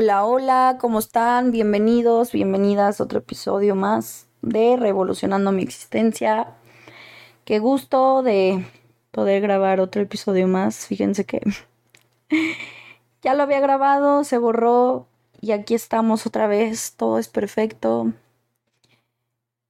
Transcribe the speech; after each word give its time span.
Hola, 0.00 0.24
hola, 0.24 0.78
¿cómo 0.80 1.00
están? 1.00 1.50
Bienvenidos, 1.50 2.30
bienvenidas 2.30 3.00
a 3.00 3.02
otro 3.02 3.18
episodio 3.18 3.74
más 3.74 4.28
de 4.42 4.76
Revolucionando 4.76 5.50
mi 5.50 5.64
existencia. 5.64 6.54
Qué 7.44 7.58
gusto 7.58 8.22
de 8.22 8.64
poder 9.10 9.42
grabar 9.42 9.80
otro 9.80 10.00
episodio 10.00 10.46
más. 10.46 10.86
Fíjense 10.86 11.26
que 11.26 11.40
ya 13.22 13.34
lo 13.34 13.42
había 13.42 13.58
grabado, 13.58 14.22
se 14.22 14.38
borró 14.38 15.08
y 15.40 15.50
aquí 15.50 15.74
estamos 15.74 16.28
otra 16.28 16.46
vez. 16.46 16.94
Todo 16.96 17.18
es 17.18 17.26
perfecto. 17.26 18.12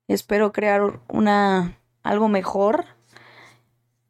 Espero 0.09 0.53
crear 0.53 1.01
una 1.09 1.79
algo 2.03 2.29
mejor. 2.29 2.85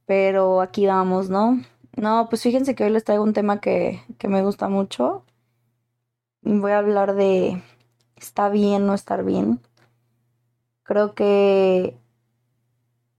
Pero 0.04 0.62
aquí 0.62 0.84
vamos, 0.84 1.30
¿no? 1.30 1.62
No, 1.96 2.26
pues 2.28 2.42
fíjense 2.42 2.74
que 2.74 2.82
hoy 2.82 2.90
les 2.90 3.04
traigo 3.04 3.22
un 3.22 3.34
tema 3.34 3.60
que, 3.60 4.02
que 4.18 4.26
me 4.26 4.42
gusta 4.42 4.68
mucho 4.68 5.22
voy 6.56 6.72
a 6.72 6.78
hablar 6.78 7.14
de 7.14 7.62
está 8.16 8.48
bien 8.48 8.86
no 8.86 8.94
estar 8.94 9.24
bien. 9.24 9.60
Creo 10.82 11.14
que 11.14 11.96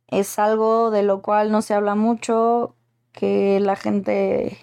es 0.08 0.40
algo 0.40 0.92
de 0.92 1.04
lo 1.04 1.22
cual 1.22 1.52
no 1.52 1.62
se 1.62 1.74
habla 1.74 1.96
mucho, 1.96 2.76
que 3.12 3.60
la 3.60 3.76
gente 3.76 4.58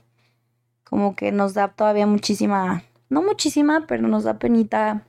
como 0.85 1.17
que 1.17 1.33
nos 1.33 1.55
da 1.55 1.69
todavía 1.69 2.07
muchísima, 2.07 2.85
no 3.09 3.23
muchísima, 3.23 3.87
pero 3.87 4.09
nos 4.09 4.25
da 4.25 4.39
penita 4.39 5.07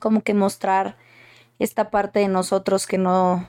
como 0.00 0.22
que 0.22 0.34
mostrar 0.34 0.96
esta 1.58 1.90
parte 1.90 2.20
de 2.20 2.28
nosotros 2.28 2.86
que 2.86 2.98
no 2.98 3.48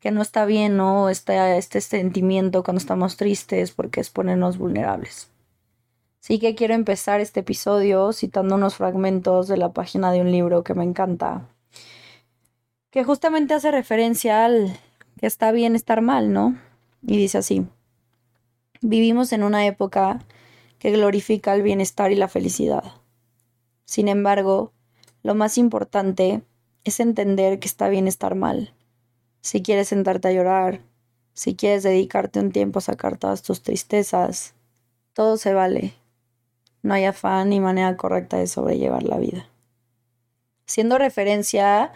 que 0.00 0.12
no 0.12 0.22
está 0.22 0.44
bien, 0.44 0.76
¿no? 0.76 1.08
Este, 1.08 1.58
este 1.58 1.80
sentimiento 1.80 2.62
cuando 2.62 2.78
estamos 2.78 3.16
tristes 3.16 3.72
porque 3.72 4.00
es 4.00 4.10
ponernos 4.10 4.56
vulnerables. 4.56 5.28
Así 6.28 6.38
que 6.38 6.54
quiero 6.54 6.74
empezar 6.74 7.22
este 7.22 7.40
episodio 7.40 8.12
citando 8.12 8.56
unos 8.56 8.74
fragmentos 8.74 9.48
de 9.48 9.56
la 9.56 9.72
página 9.72 10.12
de 10.12 10.20
un 10.20 10.30
libro 10.30 10.62
que 10.62 10.74
me 10.74 10.84
encanta, 10.84 11.48
que 12.90 13.02
justamente 13.02 13.54
hace 13.54 13.70
referencia 13.70 14.44
al 14.44 14.78
que 15.18 15.26
está 15.26 15.52
bien 15.52 15.74
estar 15.74 16.02
mal, 16.02 16.30
¿no? 16.30 16.58
Y 17.00 17.16
dice 17.16 17.38
así, 17.38 17.66
vivimos 18.82 19.32
en 19.32 19.42
una 19.42 19.64
época 19.64 20.18
que 20.78 20.90
glorifica 20.90 21.54
el 21.54 21.62
bienestar 21.62 22.12
y 22.12 22.16
la 22.16 22.28
felicidad. 22.28 22.84
Sin 23.86 24.06
embargo, 24.06 24.74
lo 25.22 25.34
más 25.34 25.56
importante 25.56 26.42
es 26.84 27.00
entender 27.00 27.58
que 27.58 27.68
está 27.68 27.88
bien 27.88 28.06
estar 28.06 28.34
mal. 28.34 28.74
Si 29.40 29.62
quieres 29.62 29.88
sentarte 29.88 30.28
a 30.28 30.32
llorar, 30.32 30.82
si 31.32 31.54
quieres 31.56 31.84
dedicarte 31.84 32.38
un 32.38 32.52
tiempo 32.52 32.80
a 32.80 32.82
sacar 32.82 33.16
todas 33.16 33.42
tus 33.42 33.62
tristezas, 33.62 34.52
todo 35.14 35.38
se 35.38 35.54
vale 35.54 35.97
no 36.82 36.94
hay 36.94 37.04
afán 37.04 37.50
ni 37.50 37.60
manera 37.60 37.96
correcta 37.96 38.36
de 38.36 38.46
sobrellevar 38.46 39.02
la 39.02 39.18
vida. 39.18 39.46
Siendo 40.66 40.98
referencia 40.98 41.92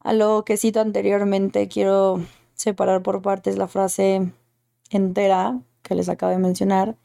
a 0.00 0.12
lo 0.12 0.44
que 0.44 0.56
cito 0.56 0.80
anteriormente, 0.80 1.68
quiero 1.68 2.20
separar 2.54 3.02
por 3.02 3.22
partes 3.22 3.56
la 3.56 3.68
frase 3.68 4.30
entera 4.90 5.58
que 5.82 5.94
les 5.94 6.08
acabo 6.08 6.32
de 6.32 6.38
mencionar, 6.38 6.96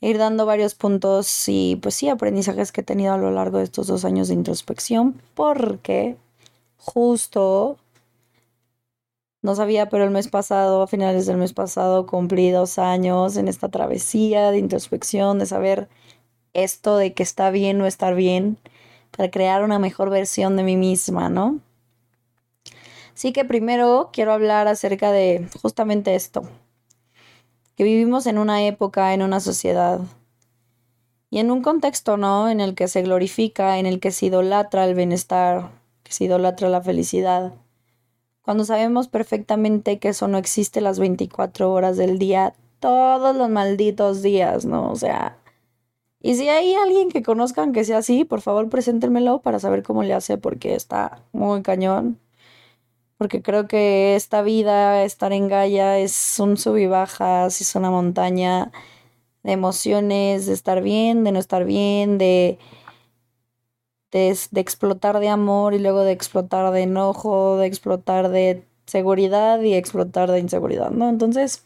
e 0.00 0.10
ir 0.10 0.18
dando 0.18 0.46
varios 0.46 0.74
puntos 0.74 1.48
y 1.48 1.76
pues 1.76 1.94
sí, 1.94 2.08
aprendizajes 2.08 2.72
que 2.72 2.80
he 2.80 2.84
tenido 2.84 3.14
a 3.14 3.18
lo 3.18 3.30
largo 3.30 3.58
de 3.58 3.64
estos 3.64 3.86
dos 3.86 4.04
años 4.04 4.28
de 4.28 4.34
introspección, 4.34 5.20
porque 5.34 6.16
justo 6.76 7.78
no 9.42 9.54
sabía, 9.54 9.88
pero 9.88 10.04
el 10.04 10.10
mes 10.10 10.28
pasado, 10.28 10.82
a 10.82 10.86
finales 10.86 11.26
del 11.26 11.36
mes 11.36 11.52
pasado, 11.52 12.06
cumplí 12.06 12.50
dos 12.50 12.78
años 12.78 13.36
en 13.36 13.48
esta 13.48 13.68
travesía 13.68 14.50
de 14.50 14.58
introspección, 14.58 15.38
de 15.38 15.46
saber 15.46 15.88
esto 16.54 16.96
de 16.96 17.14
que 17.14 17.22
está 17.22 17.50
bien 17.50 17.80
o 17.80 17.86
estar 17.86 18.14
bien 18.14 18.58
para 19.16 19.30
crear 19.30 19.62
una 19.62 19.78
mejor 19.78 20.10
versión 20.10 20.56
de 20.56 20.62
mí 20.62 20.76
misma, 20.76 21.28
¿no? 21.28 21.60
Así 23.14 23.32
que 23.32 23.44
primero 23.44 24.10
quiero 24.12 24.32
hablar 24.32 24.68
acerca 24.68 25.12
de 25.12 25.48
justamente 25.60 26.14
esto, 26.14 26.42
que 27.76 27.84
vivimos 27.84 28.26
en 28.26 28.38
una 28.38 28.64
época, 28.64 29.14
en 29.14 29.22
una 29.22 29.40
sociedad 29.40 30.00
y 31.30 31.38
en 31.38 31.50
un 31.50 31.62
contexto, 31.62 32.16
¿no? 32.16 32.48
En 32.48 32.60
el 32.60 32.74
que 32.74 32.88
se 32.88 33.02
glorifica, 33.02 33.78
en 33.78 33.86
el 33.86 34.00
que 34.00 34.10
se 34.10 34.26
idolatra 34.26 34.84
el 34.84 34.94
bienestar, 34.94 35.70
que 36.02 36.12
se 36.12 36.24
idolatra 36.24 36.68
la 36.68 36.80
felicidad, 36.80 37.52
cuando 38.42 38.64
sabemos 38.64 39.06
perfectamente 39.06 40.00
que 40.00 40.08
eso 40.08 40.26
no 40.26 40.36
existe 40.36 40.80
las 40.80 40.98
24 40.98 41.72
horas 41.72 41.96
del 41.96 42.18
día, 42.18 42.54
todos 42.80 43.36
los 43.36 43.48
malditos 43.48 44.20
días, 44.20 44.64
¿no? 44.64 44.90
O 44.90 44.96
sea, 44.96 45.38
y 46.22 46.36
si 46.36 46.48
hay 46.48 46.74
alguien 46.74 47.10
que 47.10 47.22
conozcan 47.22 47.72
que 47.72 47.84
sea 47.84 47.98
así, 47.98 48.24
por 48.24 48.40
favor 48.40 48.68
preséntenmelo 48.68 49.40
para 49.42 49.58
saber 49.58 49.82
cómo 49.82 50.04
le 50.04 50.14
hace, 50.14 50.38
porque 50.38 50.74
está 50.74 51.22
muy 51.32 51.62
cañón. 51.62 52.18
Porque 53.18 53.42
creo 53.42 53.68
que 53.68 54.16
esta 54.16 54.42
vida, 54.42 55.04
estar 55.04 55.32
en 55.32 55.48
Gaia, 55.48 55.98
es 55.98 56.38
un 56.40 56.56
sub 56.56 56.76
y 56.76 56.86
bajas, 56.86 57.60
es 57.60 57.74
una 57.76 57.90
montaña 57.90 58.72
de 59.42 59.52
emociones, 59.52 60.46
de 60.46 60.52
estar 60.54 60.82
bien, 60.82 61.24
de 61.24 61.32
no 61.32 61.38
estar 61.40 61.64
bien, 61.64 62.18
de, 62.18 62.58
de, 64.12 64.38
de 64.50 64.60
explotar 64.60 65.20
de 65.20 65.28
amor 65.28 65.74
y 65.74 65.78
luego 65.80 66.02
de 66.02 66.12
explotar 66.12 66.72
de 66.72 66.82
enojo, 66.82 67.56
de 67.58 67.66
explotar 67.66 68.28
de 68.30 68.64
seguridad 68.86 69.60
y 69.62 69.74
explotar 69.74 70.30
de 70.30 70.40
inseguridad, 70.40 70.90
¿no? 70.90 71.08
Entonces, 71.08 71.64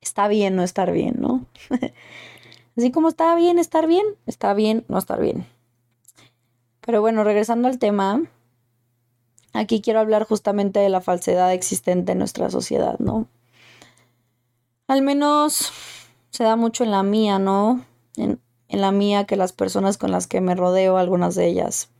está 0.00 0.28
bien 0.28 0.56
no 0.56 0.62
estar 0.62 0.92
bien, 0.92 1.16
¿no? 1.18 1.46
Así 2.76 2.90
como 2.90 3.08
está 3.08 3.34
bien 3.34 3.58
estar 3.58 3.86
bien, 3.86 4.04
está 4.26 4.52
bien 4.54 4.84
no 4.88 4.98
estar 4.98 5.20
bien. 5.20 5.46
Pero 6.80 7.00
bueno, 7.00 7.24
regresando 7.24 7.68
al 7.68 7.78
tema, 7.78 8.22
aquí 9.52 9.80
quiero 9.80 10.00
hablar 10.00 10.24
justamente 10.24 10.80
de 10.80 10.88
la 10.88 11.00
falsedad 11.00 11.52
existente 11.52 12.12
en 12.12 12.18
nuestra 12.18 12.50
sociedad, 12.50 12.98
¿no? 12.98 13.28
Al 14.88 15.02
menos 15.02 15.72
se 16.30 16.44
da 16.44 16.56
mucho 16.56 16.84
en 16.84 16.90
la 16.90 17.02
mía, 17.02 17.38
¿no? 17.38 17.84
En, 18.16 18.40
en 18.68 18.80
la 18.80 18.90
mía 18.90 19.24
que 19.24 19.36
las 19.36 19.52
personas 19.52 19.96
con 19.96 20.10
las 20.10 20.26
que 20.26 20.40
me 20.40 20.54
rodeo, 20.54 20.98
algunas 20.98 21.36
de 21.36 21.46
ellas, 21.46 21.90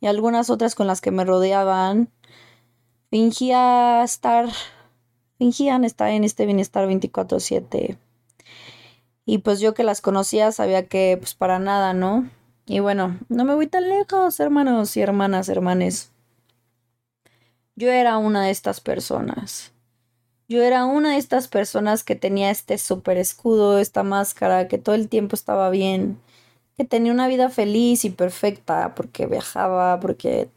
y 0.00 0.06
algunas 0.06 0.50
otras 0.50 0.74
con 0.74 0.86
las 0.86 1.00
que 1.00 1.10
me 1.10 1.24
rodeaban, 1.24 2.10
fingía 3.10 4.02
estar, 4.02 4.48
fingían 5.38 5.84
estar 5.84 6.10
en 6.10 6.24
este 6.24 6.46
bienestar 6.46 6.88
24/7 6.88 7.98
y 9.30 9.38
pues 9.38 9.60
yo 9.60 9.74
que 9.74 9.84
las 9.84 10.00
conocía 10.00 10.50
sabía 10.50 10.88
que 10.88 11.16
pues 11.16 11.34
para 11.34 11.60
nada, 11.60 11.92
¿no? 11.92 12.28
Y 12.66 12.80
bueno, 12.80 13.16
no 13.28 13.44
me 13.44 13.54
voy 13.54 13.68
tan 13.68 13.88
lejos, 13.88 14.40
hermanos 14.40 14.96
y 14.96 15.02
hermanas, 15.02 15.48
hermanes. 15.48 16.10
Yo 17.76 17.92
era 17.92 18.18
una 18.18 18.42
de 18.42 18.50
estas 18.50 18.80
personas. 18.80 19.70
Yo 20.48 20.64
era 20.64 20.84
una 20.84 21.12
de 21.12 21.18
estas 21.18 21.46
personas 21.46 22.02
que 22.02 22.16
tenía 22.16 22.50
este 22.50 22.76
super 22.76 23.18
escudo, 23.18 23.78
esta 23.78 24.02
máscara, 24.02 24.66
que 24.66 24.78
todo 24.78 24.96
el 24.96 25.08
tiempo 25.08 25.36
estaba 25.36 25.70
bien, 25.70 26.18
que 26.76 26.84
tenía 26.84 27.12
una 27.12 27.28
vida 27.28 27.50
feliz 27.50 28.04
y 28.04 28.10
perfecta, 28.10 28.96
porque 28.96 29.26
viajaba, 29.26 30.00
porque 30.00 30.48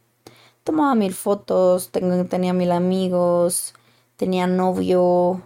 tomaba 0.63 0.95
mil 0.95 1.13
fotos, 1.13 1.91
tenía 1.91 2.53
mil 2.53 2.71
amigos, 2.71 3.75
tenía 4.17 4.47
novio, 4.47 5.43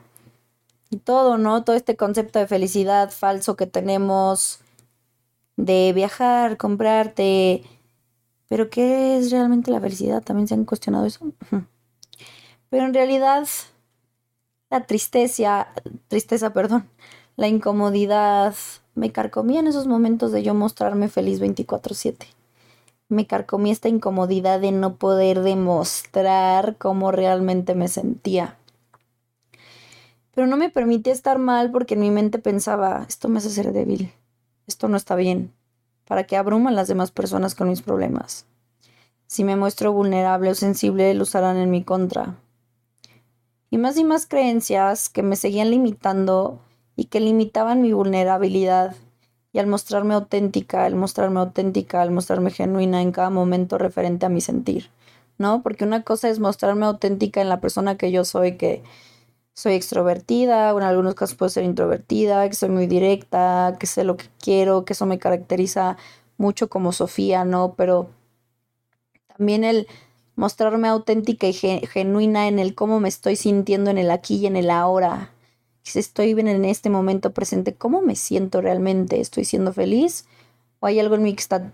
todo, 0.95 1.37
¿no? 1.37 1.65
Todo 1.65 1.75
este 1.75 1.97
concepto 1.97 2.39
de 2.39 2.47
felicidad 2.47 3.11
falso 3.11 3.57
que 3.57 3.67
tenemos, 3.67 4.61
de 5.57 5.91
viajar, 5.93 6.55
comprarte. 6.55 7.63
Pero 8.47 8.69
¿qué 8.69 9.17
es 9.17 9.29
realmente 9.31 9.71
la 9.71 9.81
felicidad? 9.81 10.23
También 10.23 10.47
se 10.47 10.53
han 10.53 10.63
cuestionado 10.63 11.05
eso. 11.05 11.33
Pero 12.69 12.85
en 12.85 12.93
realidad, 12.93 13.45
la 14.69 14.85
tristeza, 14.85 15.67
tristeza, 16.07 16.53
perdón, 16.53 16.89
la 17.35 17.47
incomodidad, 17.47 18.55
me 18.95 19.11
carcomía 19.11 19.59
en 19.59 19.67
esos 19.67 19.87
momentos 19.87 20.31
de 20.31 20.43
yo 20.43 20.53
mostrarme 20.53 21.09
feliz 21.09 21.39
24/7. 21.39 22.27
Me 23.09 23.27
carcomía 23.27 23.71
esta 23.71 23.89
incomodidad 23.89 24.59
de 24.59 24.71
no 24.71 24.95
poder 24.95 25.41
demostrar 25.41 26.77
cómo 26.77 27.11
realmente 27.11 27.75
me 27.75 27.87
sentía 27.87 28.56
pero 30.37 30.45
no 30.45 30.55
me 30.55 30.69
permitía 30.69 31.13
estar 31.13 31.39
mal 31.39 31.71
porque 31.71 31.95
en 31.95 32.01
mi 32.01 32.11
mente 32.11 32.37
pensaba, 32.37 33.07
esto 33.09 33.27
me 33.27 33.39
hace 33.39 33.49
ser 33.49 33.73
débil, 33.73 34.13
esto 34.67 34.87
no 34.87 34.95
está 34.95 35.15
bien, 35.15 35.51
para 36.07 36.25
que 36.25 36.37
abruman 36.37 36.75
las 36.75 36.87
demás 36.87 37.09
personas 37.09 37.55
con 37.55 37.69
mis 37.69 37.81
problemas. 37.81 38.45
Si 39.25 39.43
me 39.43 39.55
muestro 39.55 39.93
vulnerable 39.93 40.51
o 40.51 40.53
sensible, 40.53 41.11
lo 41.15 41.23
usarán 41.23 41.57
en 41.57 41.71
mi 41.71 41.83
contra. 41.83 42.35
Y 43.71 43.79
más 43.79 43.97
y 43.97 44.03
más 44.03 44.27
creencias 44.27 45.09
que 45.09 45.23
me 45.23 45.35
seguían 45.35 45.71
limitando 45.71 46.59
y 46.95 47.05
que 47.05 47.19
limitaban 47.19 47.81
mi 47.81 47.91
vulnerabilidad. 47.91 48.95
Y 49.53 49.57
al 49.57 49.65
mostrarme 49.65 50.13
auténtica, 50.13 50.85
al 50.85 50.93
mostrarme 50.93 51.39
auténtica, 51.39 52.03
al 52.03 52.11
mostrarme 52.11 52.51
genuina 52.51 53.01
en 53.01 53.11
cada 53.11 53.31
momento 53.31 53.79
referente 53.79 54.27
a 54.27 54.29
mi 54.29 54.41
sentir, 54.41 54.91
¿no? 55.39 55.63
Porque 55.63 55.83
una 55.83 56.03
cosa 56.03 56.29
es 56.29 56.37
mostrarme 56.37 56.85
auténtica 56.85 57.41
en 57.41 57.49
la 57.49 57.59
persona 57.59 57.97
que 57.97 58.11
yo 58.11 58.23
soy, 58.23 58.55
que 58.55 58.83
soy 59.57 59.73
extrovertida, 59.73 60.71
o 60.71 60.77
en 60.77 60.83
algunos 60.85 61.15
casos 61.15 61.35
puedo 61.35 61.49
ser 61.49 61.63
introvertida, 61.63 62.47
que 62.47 62.53
soy 62.53 62.69
muy 62.69 62.85
directa, 62.85 63.75
que 63.79 63.87
sé 63.87 64.03
lo 64.03 64.15
que 64.15 64.27
quiero, 64.39 64.85
que 64.85 64.93
eso 64.93 65.07
me 65.07 65.17
caracteriza 65.17 65.97
mucho 66.37 66.69
como 66.69 66.91
Sofía, 66.91 67.43
¿no? 67.43 67.73
Pero 67.75 68.11
también 69.35 69.63
el 69.63 69.87
mostrarme 70.35 70.87
auténtica 70.87 71.47
y 71.47 71.53
genuina 71.53 72.47
en 72.47 72.59
el 72.59 72.75
cómo 72.75 72.99
me 72.99 73.09
estoy 73.09 73.35
sintiendo 73.35 73.89
en 73.89 73.97
el 73.97 74.11
aquí 74.11 74.35
y 74.35 74.45
en 74.45 74.57
el 74.57 74.69
ahora. 74.69 75.31
Si 75.81 75.97
estoy 75.97 76.35
bien 76.35 76.47
en 76.49 76.63
este 76.63 76.91
momento 76.91 77.33
presente, 77.33 77.73
¿cómo 77.73 78.03
me 78.03 78.15
siento 78.15 78.61
realmente? 78.61 79.19
¿Estoy 79.19 79.43
siendo 79.43 79.73
feliz? 79.73 80.27
¿O 80.81 80.85
hay 80.85 80.99
algo 80.99 81.15
en 81.15 81.23
mí 81.23 81.33
que, 81.33 81.41
está, 81.41 81.73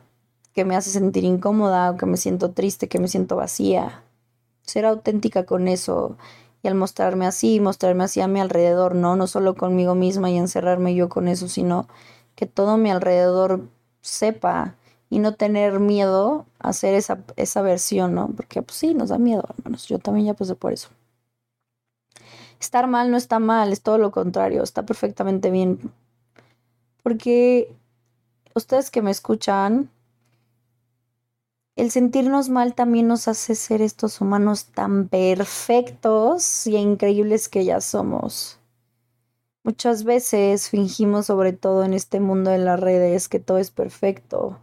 que 0.53 0.63
me 0.63 0.77
hace 0.77 0.89
sentir 0.89 1.25
incómoda 1.25 1.91
o 1.91 1.97
que 1.97 2.05
me 2.05 2.15
siento 2.15 2.51
triste, 2.51 2.87
que 2.87 2.99
me 2.99 3.09
siento 3.09 3.35
vacía? 3.35 4.05
Ser 4.61 4.85
auténtica 4.85 5.45
con 5.45 5.67
eso 5.67 6.15
y 6.63 6.69
al 6.69 6.75
mostrarme 6.75 7.27
así, 7.27 7.59
mostrarme 7.59 8.05
así 8.05 8.21
a 8.21 8.27
mi 8.27 8.39
alrededor, 8.39 8.95
¿no? 8.95 9.17
No 9.17 9.27
solo 9.27 9.53
conmigo 9.55 9.95
misma 9.95 10.31
y 10.31 10.37
encerrarme 10.37 10.95
yo 10.95 11.09
con 11.09 11.27
eso, 11.27 11.49
sino 11.49 11.87
que 12.35 12.45
todo 12.45 12.77
mi 12.77 12.89
alrededor 12.89 13.67
sepa 14.01 14.75
y 15.09 15.19
no 15.19 15.35
tener 15.35 15.79
miedo 15.79 16.45
a 16.59 16.69
hacer 16.69 16.95
esa, 16.95 17.19
esa 17.35 17.61
versión, 17.61 18.15
¿no? 18.15 18.29
Porque 18.29 18.61
pues 18.61 18.77
sí, 18.77 18.93
nos 18.93 19.09
da 19.09 19.17
miedo, 19.17 19.43
hermanos. 19.57 19.87
Yo 19.87 19.99
también 19.99 20.27
ya 20.27 20.33
pasé 20.33 20.55
por 20.55 20.71
eso. 20.71 20.89
Estar 22.59 22.87
mal 22.87 23.11
no 23.11 23.17
está 23.17 23.39
mal, 23.39 23.73
es 23.73 23.81
todo 23.81 23.97
lo 23.97 24.11
contrario, 24.11 24.63
está 24.63 24.85
perfectamente 24.85 25.51
bien. 25.51 25.91
Porque 27.03 27.75
ustedes 28.55 28.89
que 28.89 29.01
me 29.01 29.11
escuchan, 29.11 29.89
el 31.75 31.89
sentirnos 31.91 32.49
mal 32.49 32.75
también 32.75 33.07
nos 33.07 33.27
hace 33.27 33.55
ser 33.55 33.81
estos 33.81 34.21
humanos 34.21 34.65
tan 34.65 35.07
perfectos 35.07 36.67
y 36.67 36.75
increíbles 36.75 37.49
que 37.49 37.65
ya 37.65 37.81
somos. 37.81 38.59
Muchas 39.63 40.03
veces 40.03 40.69
fingimos, 40.69 41.27
sobre 41.27 41.53
todo 41.53 41.83
en 41.83 41.93
este 41.93 42.19
mundo 42.19 42.51
de 42.51 42.57
las 42.59 42.79
redes, 42.79 43.29
que 43.29 43.39
todo 43.39 43.57
es 43.57 43.71
perfecto. 43.71 44.59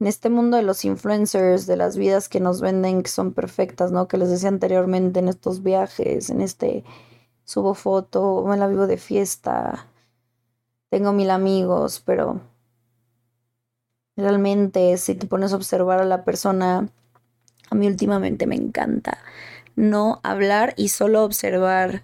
En 0.00 0.08
este 0.08 0.30
mundo 0.30 0.56
de 0.56 0.62
los 0.62 0.84
influencers, 0.84 1.66
de 1.66 1.76
las 1.76 1.96
vidas 1.96 2.28
que 2.28 2.40
nos 2.40 2.60
venden 2.60 3.02
que 3.02 3.10
son 3.10 3.32
perfectas, 3.32 3.92
¿no? 3.92 4.08
Que 4.08 4.18
les 4.18 4.30
decía 4.30 4.48
anteriormente 4.48 5.20
en 5.20 5.28
estos 5.28 5.62
viajes, 5.62 6.28
en 6.28 6.40
este 6.40 6.84
subo 7.44 7.74
foto, 7.74 8.44
me 8.46 8.56
la 8.56 8.66
vivo 8.66 8.86
de 8.86 8.96
fiesta, 8.96 9.86
tengo 10.90 11.12
mil 11.12 11.30
amigos, 11.30 12.02
pero 12.04 12.40
Realmente, 14.20 14.96
si 14.98 15.14
te 15.14 15.26
pones 15.26 15.52
a 15.52 15.56
observar 15.56 16.00
a 16.00 16.04
la 16.04 16.24
persona, 16.24 16.88
a 17.70 17.74
mí 17.74 17.86
últimamente 17.86 18.46
me 18.46 18.56
encanta 18.56 19.18
no 19.80 20.20
hablar 20.22 20.74
y 20.76 20.88
solo 20.88 21.24
observar 21.24 22.02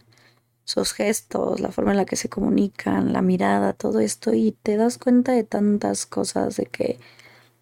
sus 0.65 0.93
gestos, 0.93 1.61
la 1.61 1.71
forma 1.71 1.93
en 1.93 1.99
la 1.99 2.07
que 2.07 2.17
se 2.17 2.29
comunican, 2.29 3.13
la 3.13 3.23
mirada, 3.23 3.73
todo 3.73 4.01
esto 4.01 4.35
y 4.35 4.53
te 4.63 4.77
das 4.77 4.99
cuenta 4.99 5.33
de 5.33 5.45
tantas 5.45 6.07
cosas, 6.07 6.57
de 6.57 6.67
que 6.67 6.99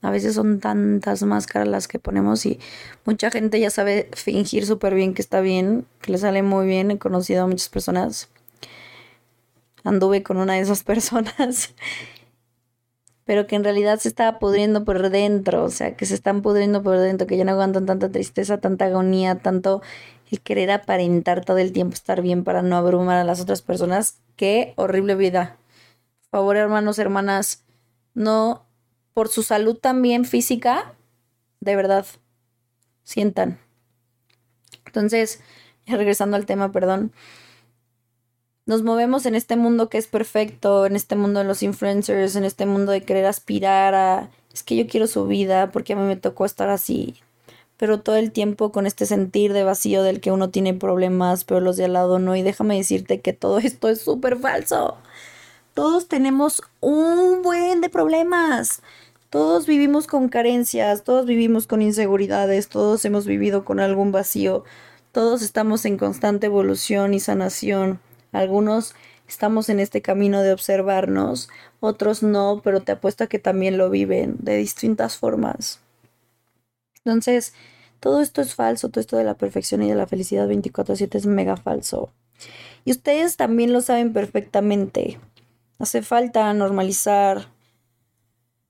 a 0.01 0.11
veces 0.11 0.35
son 0.35 0.61
tantas 0.61 1.23
máscaras 1.23 1.69
las 1.69 1.89
que 1.89 1.99
ponemos 1.99 2.47
y 2.47 2.61
mucha 3.05 3.31
gente 3.31 3.61
ya 3.61 3.71
sabe 3.71 4.09
fingir 4.12 4.67
súper 4.67 4.95
bien 4.95 5.15
que 5.15 5.23
está 5.23 5.41
bien, 5.41 5.87
que 6.00 6.12
le 6.12 6.19
sale 6.19 6.43
muy 6.43 6.67
bien. 6.67 6.91
He 6.91 6.99
conocido 6.99 7.45
a 7.45 7.47
muchas 7.47 7.69
personas. 7.69 8.29
Anduve 9.83 10.23
con 10.23 10.37
una 10.37 10.55
de 10.55 10.61
esas 10.61 10.83
personas 10.85 11.75
pero 13.25 13.47
que 13.47 13.56
en 13.56 13.65
realidad 13.65 13.99
se 13.99 14.09
estaba 14.09 14.38
pudriendo 14.38 14.85
por 14.85 15.11
dentro, 15.11 15.65
o 15.65 15.71
sea, 15.71 15.97
que 15.97 16.06
se 16.06 16.15
están 16.15 16.43
pudriendo 16.43 16.82
por 16.82 16.99
dentro, 16.99 17.26
que 17.26 17.37
ya 17.37 17.44
no 17.44 17.53
aguantan 17.53 17.87
tanta 17.87 18.11
tristeza, 18.11 18.59
tanta 18.59 18.87
agonía, 18.87 19.37
tanto 19.37 19.82
el 20.31 20.41
querer 20.41 20.71
aparentar 20.71 21.44
todo 21.44 21.59
el 21.59 21.73
tiempo 21.73 21.94
estar 21.94 22.21
bien 22.21 22.44
para 22.44 22.62
no 22.62 22.76
abrumar 22.76 23.17
a 23.17 23.25
las 23.25 23.41
otras 23.41 23.62
personas. 23.62 24.21
Qué 24.37 24.75
horrible 24.76 25.15
vida. 25.15 25.56
Por 26.31 26.41
favor, 26.41 26.56
hermanos, 26.56 26.99
hermanas, 26.99 27.65
no, 28.15 28.67
por 29.15 29.29
su 29.29 29.43
salud 29.43 29.79
también 29.79 30.25
física, 30.25 30.94
de 31.61 31.76
verdad, 31.76 32.06
sientan. 33.05 33.59
Entonces, 34.85 35.41
regresando 35.87 36.37
al 36.37 36.47
tema, 36.47 36.73
perdón 36.73 37.12
nos 38.66 38.82
movemos 38.82 39.26
en 39.26 39.34
este 39.34 39.56
mundo 39.56 39.88
que 39.88 39.99
es 39.99 40.06
perfecto, 40.06 40.87
en 40.87 40.96
este 40.96 41.16
mundo 41.16 41.40
de 41.40 41.46
los 41.46 41.62
influencers, 41.62 42.37
en 42.37 42.44
este 42.44 42.66
mundo 42.66 42.93
de 42.93 43.02
querer 43.02 43.26
aspirar 43.26 43.94
a, 43.94 44.31
es 44.52 44.62
que 44.62 44.76
yo 44.76 44.87
quiero 44.87 45.06
su 45.06 45.26
vida 45.26 45.70
porque 45.70 45.93
a 45.93 45.96
mí 45.96 46.02
me 46.02 46.16
tocó 46.16 46.44
estar 46.46 46.70
así, 46.70 47.16
pero 47.76 48.00
todo 48.00 48.16
el 48.16 48.32
tiempo 48.32 48.72
con 48.72 48.87
este 48.87 49.05
sentir 49.06 49.52
de 49.52 49.64
vacío 49.64 50.02
del 50.02 50.20
que 50.20 50.32
uno 50.32 50.50
tiene 50.50 50.75
problemas, 50.75 51.44
pero 51.44 51.61
los 51.61 51.76
de 51.76 51.84
al 51.84 51.93
lado 51.93 52.19
no, 52.19 52.37
y 52.37 52.43
déjame 52.43 52.76
decirte 52.76 53.20
que 53.20 53.32
todo 53.32 53.58
esto 53.58 53.88
es 53.88 54.00
súper 54.00 54.38
falso. 54.38 54.96
Todos 55.75 56.06
tenemos 56.08 56.62
un 56.81 57.43
buen 57.43 57.81
de 57.81 57.88
problemas. 57.88 58.81
Todos 59.28 59.66
vivimos 59.66 60.06
con 60.06 60.28
carencias, 60.28 61.02
todos 61.02 61.26
vivimos 61.26 61.66
con 61.66 61.82
inseguridades, 61.82 62.69
todos 62.69 63.05
hemos 63.05 63.26
vivido 63.26 63.64
con 63.64 63.81
algún 63.81 64.12
vacío, 64.12 64.62
todos 65.11 65.43
estamos 65.43 65.84
en 65.84 65.99
constante 65.99 66.46
evolución 66.46 67.14
y 67.14 67.20
sanación. 67.20 67.99
Algunos 68.35 68.95
estamos 69.29 69.69
en 69.69 69.81
este 69.81 70.03
camino 70.03 70.43
de 70.43 70.53
observarnos, 70.53 71.49
otros 71.81 72.23
no, 72.23 72.61
pero 72.63 72.81
te 72.81 72.93
apuesto 72.93 73.25
a 73.25 73.27
que 73.29 73.39
también 73.39 73.79
lo 73.79 73.89
viven 73.89 74.37
de 74.41 74.57
distintas 74.57 75.17
formas. 75.17 75.81
Entonces, 77.05 77.55
todo 78.01 78.21
esto 78.21 78.43
es 78.43 78.55
falso, 78.55 78.89
todo 78.89 79.01
esto 79.01 79.17
de 79.17 79.25
la 79.25 79.35
perfección 79.35 79.83
y 79.83 79.89
de 79.89 79.95
la 79.95 80.07
felicidad 80.07 80.49
24/7 80.49 81.17
es 81.17 81.27
mega 81.27 81.57
falso. 81.57 82.11
Y 82.85 82.91
ustedes 82.91 83.37
también 83.37 83.73
lo 83.73 83.81
saben 83.81 84.13
perfectamente. 84.13 85.19
Hace 85.79 86.03
falta 86.03 86.53
normalizar. 86.53 87.49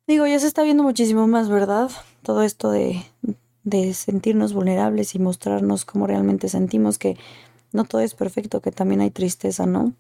Digo, 0.07 0.27
ya 0.27 0.39
se 0.39 0.47
está 0.47 0.63
viendo 0.63 0.83
muchísimo 0.83 1.27
más, 1.27 1.49
¿verdad? 1.49 1.91
Todo 2.23 2.43
esto 2.43 2.71
de, 2.71 3.03
de 3.63 3.95
sentirnos 3.95 4.53
vulnerables 4.53 5.15
y 5.15 5.19
mostrarnos 5.19 5.85
cómo 5.85 6.07
realmente 6.07 6.49
sentimos 6.49 6.99
que 6.99 7.17
no 7.75 7.85
todo 7.85 8.01
es 8.01 8.15
perfecto, 8.15 8.63
que 8.63 8.71
también 8.71 9.01
hay 9.01 9.11
tristeza, 9.11 9.67
¿no? 9.67 9.93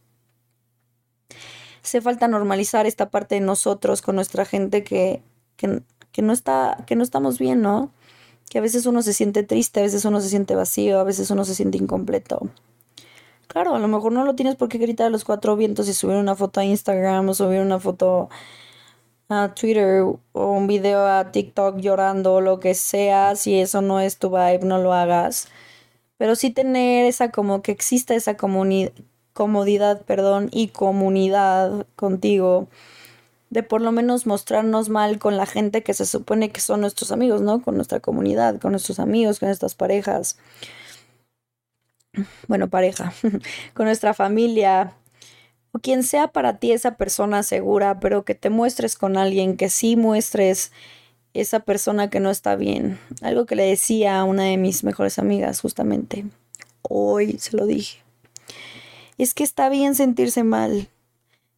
Hace 1.83 2.01
falta 2.01 2.29
normalizar 2.29 2.87
esta 2.87 3.11
parte 3.11 3.35
de 3.35 3.41
nosotros 3.41 4.01
con 4.01 4.15
nuestra 4.15 4.45
gente 4.45 4.85
que, 4.85 5.23
que, 5.57 6.23
no 6.23 6.33
está, 6.33 6.85
que 6.87 6.97
no 6.97 7.03
estamos 7.03 7.39
bien, 7.39 7.61
¿no? 7.61 7.91
Que 8.49 8.59
a 8.59 8.61
veces 8.61 8.87
uno 8.87 9.03
se 9.03 9.13
siente 9.13 9.43
triste, 9.43 9.81
a 9.81 9.83
veces 9.83 10.05
uno 10.05 10.21
se 10.21 10.29
siente 10.29 10.55
vacío, 10.55 11.01
a 11.01 11.05
veces 11.05 11.31
uno 11.31 11.45
se 11.45 11.55
siente 11.55 11.77
incompleto. 11.77 12.49
Claro, 13.49 13.75
a 13.75 13.79
lo 13.81 13.89
mejor 13.89 14.13
no 14.13 14.25
lo 14.25 14.37
tienes 14.37 14.55
por 14.55 14.69
qué 14.69 14.79
gritar 14.79 15.09
a 15.09 15.11
los 15.11 15.25
cuatro 15.25 15.57
vientos 15.57 15.89
y 15.89 15.95
subir 15.95 16.17
una 16.17 16.37
foto 16.37 16.61
a 16.61 16.65
Instagram 16.65 17.29
o 17.29 17.35
subir 17.35 17.61
una 17.61 17.81
foto 17.81 18.31
a 19.29 19.53
Twitter 19.53 20.03
o 20.03 20.51
un 20.53 20.67
video 20.69 21.07
a 21.07 21.33
TikTok 21.33 21.79
llorando 21.79 22.35
o 22.35 22.41
lo 22.41 22.61
que 22.61 22.75
sea. 22.75 23.35
Si 23.35 23.59
eso 23.59 23.83
no 23.83 24.01
es 24.01 24.19
tu 24.19 24.31
vibe, 24.31 24.61
no 24.63 24.79
lo 24.79 24.93
hagas 24.93 25.49
pero 26.19 26.37
sí 26.37 26.51
tener 26.51 27.07
esa 27.07 27.31
como 27.31 27.63
que 27.63 27.73
exista 27.73 28.15
esa 28.15 28.37
comodidad, 28.37 30.03
perdón, 30.03 30.49
y 30.53 30.69
comunidad 30.69 31.87
contigo 31.97 32.69
de 33.51 33.63
por 33.63 33.81
lo 33.81 33.93
menos 33.93 34.27
mostrarnos 34.27 34.89
mal 34.89 35.19
con 35.21 35.37
la 35.37 35.47
gente 35.47 35.85
que 35.85 35.95
se 35.95 36.07
supone 36.07 36.51
que 36.51 36.61
son 36.61 36.81
nuestros 36.81 37.13
amigos, 37.13 37.41
¿no? 37.41 37.63
Con 37.63 37.77
nuestra 37.77 38.01
comunidad, 38.01 38.61
con 38.61 38.73
nuestros 38.73 38.99
amigos, 38.99 39.39
con 39.39 39.49
nuestras 39.49 39.77
parejas. 39.77 40.39
Bueno, 42.49 42.69
pareja, 42.69 43.13
con 43.75 43.87
nuestra 43.87 44.13
familia, 44.13 44.95
o 45.71 45.79
quien 45.79 46.03
sea 46.03 46.29
para 46.29 46.59
ti 46.59 46.73
esa 46.73 46.97
persona 46.97 47.43
segura, 47.43 48.01
pero 48.01 48.25
que 48.25 48.35
te 48.35 48.51
muestres 48.51 48.97
con 48.97 49.17
alguien, 49.17 49.57
que 49.57 49.69
sí 49.69 49.97
muestres 49.97 50.73
esa 51.35 51.61
persona 51.61 52.09
que 52.09 52.21
no 52.21 52.31
está 52.31 52.57
bien. 52.57 52.99
Algo 53.21 53.45
que 53.45 53.57
le 53.57 53.65
decía 53.65 54.21
a 54.21 54.25
una 54.25 54.45
de 54.45 54.57
mis 54.57 54.85
mejores 54.85 55.19
amigas 55.19 55.61
justamente. 55.61 56.25
Hoy 56.83 57.39
se 57.39 57.57
lo 57.57 57.67
dije. 57.67 57.99
Es 59.19 59.35
que 59.35 59.45
está 59.45 59.69
bien 59.69 59.95
sentirse 59.95 60.45
mal. 60.45 60.89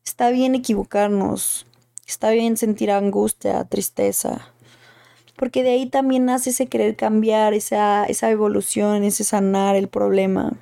Está 0.05 0.31
bien 0.31 0.55
equivocarnos. 0.55 1.67
Está 2.07 2.31
bien 2.31 2.57
sentir 2.57 2.91
angustia, 2.91 3.65
tristeza. 3.65 4.49
Porque 5.37 5.63
de 5.63 5.71
ahí 5.71 5.87
también 5.87 6.25
nace 6.25 6.51
ese 6.51 6.67
querer 6.67 6.97
cambiar, 6.97 7.53
esa, 7.53 8.05
esa 8.05 8.31
evolución, 8.31 9.05
ese 9.05 9.25
sanar 9.25 9.77
el 9.77 9.89
problema. 9.89 10.55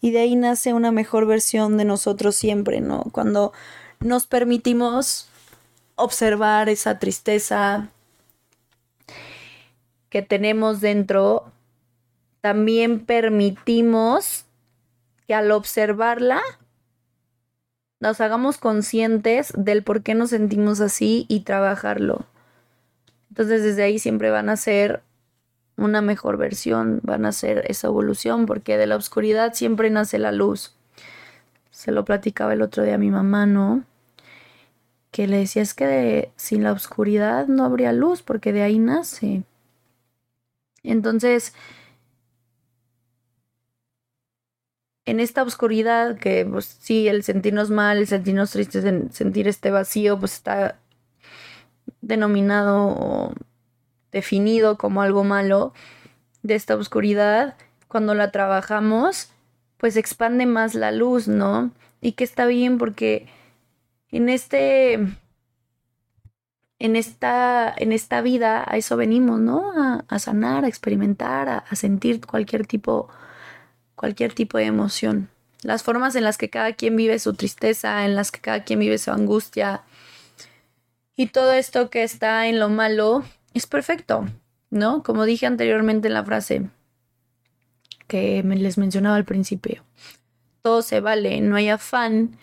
Y 0.00 0.12
de 0.12 0.20
ahí 0.20 0.36
nace 0.36 0.72
una 0.72 0.92
mejor 0.92 1.26
versión 1.26 1.76
de 1.76 1.84
nosotros 1.84 2.36
siempre, 2.36 2.80
¿no? 2.80 3.04
Cuando 3.12 3.52
nos 4.00 4.26
permitimos 4.26 5.28
observar 5.96 6.68
esa 6.68 6.98
tristeza, 6.98 7.90
que 10.14 10.22
tenemos 10.22 10.80
dentro, 10.80 11.50
también 12.40 13.04
permitimos 13.04 14.46
que 15.26 15.34
al 15.34 15.50
observarla 15.50 16.40
nos 17.98 18.20
hagamos 18.20 18.58
conscientes 18.58 19.52
del 19.56 19.82
por 19.82 20.04
qué 20.04 20.14
nos 20.14 20.30
sentimos 20.30 20.80
así 20.80 21.26
y 21.28 21.40
trabajarlo. 21.40 22.26
Entonces 23.28 23.64
desde 23.64 23.82
ahí 23.82 23.98
siempre 23.98 24.30
van 24.30 24.50
a 24.50 24.56
ser 24.56 25.02
una 25.76 26.00
mejor 26.00 26.36
versión, 26.36 27.00
van 27.02 27.26
a 27.26 27.32
ser 27.32 27.64
esa 27.68 27.88
evolución, 27.88 28.46
porque 28.46 28.76
de 28.76 28.86
la 28.86 28.94
oscuridad 28.94 29.54
siempre 29.54 29.90
nace 29.90 30.20
la 30.20 30.30
luz. 30.30 30.76
Se 31.72 31.90
lo 31.90 32.04
platicaba 32.04 32.52
el 32.52 32.62
otro 32.62 32.84
día 32.84 32.94
a 32.94 32.98
mi 32.98 33.10
mamá, 33.10 33.46
¿no? 33.46 33.82
Que 35.10 35.26
le 35.26 35.38
decía 35.38 35.62
es 35.62 35.74
que 35.74 36.30
sin 36.36 36.62
la 36.62 36.70
oscuridad 36.70 37.48
no 37.48 37.64
habría 37.64 37.92
luz, 37.92 38.22
porque 38.22 38.52
de 38.52 38.62
ahí 38.62 38.78
nace. 38.78 39.42
Entonces, 40.84 41.54
en 45.06 45.20
esta 45.20 45.42
oscuridad, 45.42 46.16
que 46.18 46.46
pues 46.46 46.78
sí, 46.80 47.08
el 47.08 47.22
sentirnos 47.24 47.70
mal, 47.70 47.98
el 47.98 48.06
sentirnos 48.06 48.52
tristes, 48.52 48.84
el 48.84 49.10
sentir 49.12 49.48
este 49.48 49.70
vacío, 49.70 50.18
pues 50.18 50.34
está 50.34 50.78
denominado 52.00 52.88
o 52.88 53.34
definido 54.12 54.78
como 54.78 55.02
algo 55.02 55.24
malo 55.24 55.72
de 56.42 56.54
esta 56.54 56.76
oscuridad, 56.76 57.56
cuando 57.88 58.14
la 58.14 58.30
trabajamos, 58.30 59.30
pues 59.78 59.96
expande 59.96 60.46
más 60.46 60.74
la 60.74 60.92
luz, 60.92 61.28
¿no? 61.28 61.72
Y 62.00 62.12
que 62.12 62.24
está 62.24 62.46
bien 62.46 62.78
porque 62.78 63.26
en 64.10 64.28
este 64.28 64.98
en 66.78 66.96
esta, 66.96 67.72
en 67.76 67.92
esta 67.92 68.20
vida 68.20 68.64
a 68.66 68.76
eso 68.76 68.96
venimos, 68.96 69.40
¿no? 69.40 70.02
A, 70.08 70.18
sanar, 70.18 70.64
a 70.64 70.68
experimentar, 70.68 71.48
a, 71.48 71.58
a, 71.58 71.76
sentir 71.76 72.20
cualquier 72.26 72.66
tipo, 72.66 73.08
cualquier 73.94 74.34
tipo 74.34 74.58
de 74.58 74.64
emoción. 74.64 75.30
Las 75.62 75.82
formas 75.82 76.14
en 76.16 76.24
las 76.24 76.36
que 76.36 76.50
cada 76.50 76.72
quien 76.74 76.96
vive 76.96 77.18
su 77.18 77.34
tristeza, 77.34 78.04
en 78.04 78.16
las 78.16 78.30
que 78.30 78.40
cada 78.40 78.64
quien 78.64 78.80
vive 78.80 78.98
su 78.98 79.10
angustia 79.10 79.82
y 81.16 81.28
todo 81.28 81.52
esto 81.52 81.90
que 81.90 82.02
está 82.02 82.48
en 82.48 82.58
lo 82.58 82.68
malo 82.68 83.24
es 83.54 83.66
perfecto, 83.66 84.26
¿no? 84.70 85.02
Como 85.02 85.24
dije 85.24 85.46
anteriormente 85.46 86.08
en 86.08 86.14
la 86.14 86.24
frase 86.24 86.68
que 88.08 88.42
me 88.42 88.56
les 88.56 88.78
mencionaba 88.78 89.16
al 89.16 89.24
principio. 89.24 89.84
Todo 90.62 90.82
se 90.82 91.00
vale, 91.00 91.40
no 91.40 91.56
hay 91.56 91.68
afán 91.68 92.36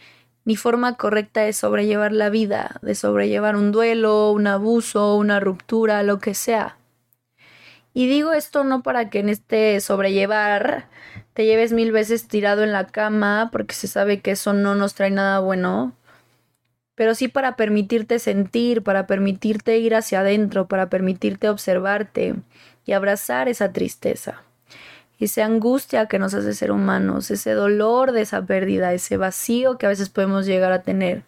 ni 0.46 0.56
forma 0.56 0.96
correcta 0.96 1.42
de 1.42 1.54
sobrellevar 1.54 2.12
la 2.12 2.30
vida, 2.30 2.80
de 2.82 2.96
sobrellevar 2.96 3.56
un 3.56 3.72
duelo, 3.72 4.32
un 4.32 4.48
abuso, 4.48 5.16
una 5.16 5.40
ruptura, 5.40 6.04
lo 6.04 6.20
que 6.20 6.34
sea. 6.34 6.78
Y 7.94 8.08
digo 8.08 8.34
esto 8.34 8.64
no 8.64 8.84
para 8.84 9.10
que 9.10 9.20
en 9.20 9.30
este 9.30 9.80
sobrellevar 9.82 10.88
te 11.34 11.46
lleves 11.46 11.74
mil 11.74 11.92
veces 11.92 12.28
tirado 12.28 12.64
en 12.64 12.72
la 12.72 12.88
cama, 12.88 13.50
porque 13.52 13.76
se 13.76 13.88
sabe 13.88 14.22
que 14.22 14.32
eso 14.32 14.54
no 14.54 14.76
nos 14.76 14.94
trae 14.96 15.12
nada 15.12 15.40
bueno, 15.40 15.94
pero 16.96 17.16
sí 17.16 17.28
para 17.28 17.56
permitirte 17.56 18.20
sentir, 18.20 18.84
para 18.84 19.08
permitirte 19.08 19.78
ir 19.78 19.96
hacia 19.96 20.22
adentro, 20.22 20.68
para 20.68 20.90
permitirte 20.90 21.50
observarte 21.50 22.36
y 22.86 22.94
abrazar 22.94 23.50
esa 23.50 23.72
tristeza 23.74 24.44
esa 25.26 25.46
angustia 25.46 26.08
que 26.08 26.20
nos 26.20 26.34
hace 26.34 26.54
ser 26.54 26.72
humanos, 26.72 27.32
ese 27.32 27.52
dolor 27.52 28.12
de 28.12 28.22
esa 28.22 28.46
pérdida, 28.46 28.94
ese 28.94 29.18
vacío 29.18 29.78
que 29.78 29.86
a 29.86 29.90
veces 29.90 30.10
podemos 30.10 30.46
llegar 30.46 30.72
a 30.72 30.82
tener. 30.82 31.24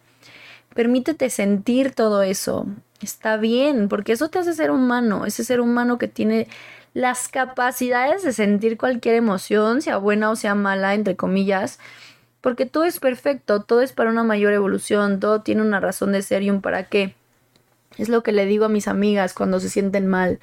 Permítete 0.74 1.30
sentir 1.30 1.94
todo 1.94 2.24
eso. 2.24 2.66
Está 3.02 3.38
bien, 3.38 3.90
porque 3.90 4.14
eso 4.14 4.30
te 4.30 4.40
hace 4.40 4.54
ser 4.54 4.72
humano, 4.72 5.26
ese 5.26 5.44
ser 5.44 5.62
humano 5.62 5.98
que 5.98 6.08
tiene 6.08 6.48
las 6.94 7.28
capacidades 7.28 8.24
de 8.24 8.34
sentir 8.34 8.78
cualquier 8.78 9.16
emoción, 9.16 9.82
sea 9.82 9.98
buena 9.98 10.30
o 10.30 10.36
sea 10.36 10.56
mala, 10.56 10.94
entre 10.94 11.16
comillas, 11.16 11.80
porque 12.42 12.66
todo 12.66 12.86
es 12.86 13.00
perfecto, 13.00 13.62
todo 13.62 13.82
es 13.82 13.94
para 13.94 14.10
una 14.10 14.24
mayor 14.24 14.54
evolución, 14.54 15.20
todo 15.20 15.42
tiene 15.42 15.62
una 15.62 15.80
razón 15.80 16.12
de 16.12 16.22
ser 16.22 16.44
y 16.44 16.50
un 16.50 16.62
para 16.62 16.86
qué. 16.86 17.16
Es 17.98 18.10
lo 18.10 18.24
que 18.24 18.32
le 18.32 18.46
digo 18.46 18.66
a 18.66 18.70
mis 18.70 18.88
amigas 18.88 19.34
cuando 19.34 19.60
se 19.60 19.70
sienten 19.70 20.08
mal. 20.08 20.40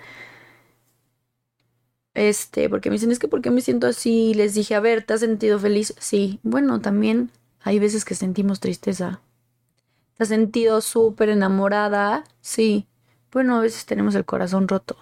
Este, 2.21 2.69
porque 2.69 2.91
me 2.91 2.97
dicen, 2.97 3.11
es 3.11 3.19
que 3.19 3.29
¿por 3.29 3.41
qué 3.41 3.51
me 3.51 3.63
siento 3.63 3.87
así? 3.87 4.35
Les 4.35 4.53
dije, 4.53 4.75
a 4.75 4.81
ver, 4.81 5.03
¿te 5.03 5.15
has 5.15 5.21
sentido 5.21 5.59
feliz? 5.59 5.95
Sí. 5.99 6.39
Bueno, 6.43 6.83
también 6.83 7.31
hay 7.63 7.79
veces 7.79 8.05
que 8.05 8.15
sentimos 8.15 8.61
tristeza. 8.61 9.23
¿Te 10.19 10.25
has 10.25 10.29
sentido 10.29 10.83
súper 10.83 11.31
enamorada? 11.31 12.25
Sí. 12.43 12.87
Bueno, 13.33 13.57
a 13.57 13.63
veces 13.63 13.87
tenemos 13.87 14.15
el 14.17 14.27
corazón 14.27 14.69
roto, 14.69 14.99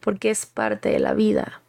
porque 0.00 0.30
es 0.30 0.46
parte 0.46 0.88
de 0.88 0.98
la 0.98 1.12
vida. 1.12 1.60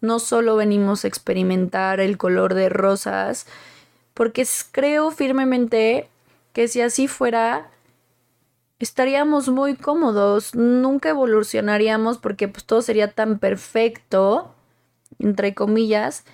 No 0.00 0.20
solo 0.20 0.54
venimos 0.54 1.04
a 1.04 1.08
experimentar 1.08 1.98
el 1.98 2.16
color 2.16 2.54
de 2.54 2.68
rosas, 2.68 3.48
porque 4.14 4.46
creo 4.70 5.10
firmemente 5.10 6.08
que 6.52 6.68
si 6.68 6.80
así 6.80 7.08
fuera, 7.08 7.72
estaríamos 8.78 9.48
muy 9.48 9.74
cómodos, 9.76 10.54
nunca 10.54 11.10
evolucionaríamos 11.10 12.18
porque 12.18 12.48
pues 12.48 12.64
todo 12.64 12.82
sería 12.82 13.12
tan 13.12 13.38
perfecto, 13.38 14.54
entre 15.18 15.54
comillas, 15.54 16.24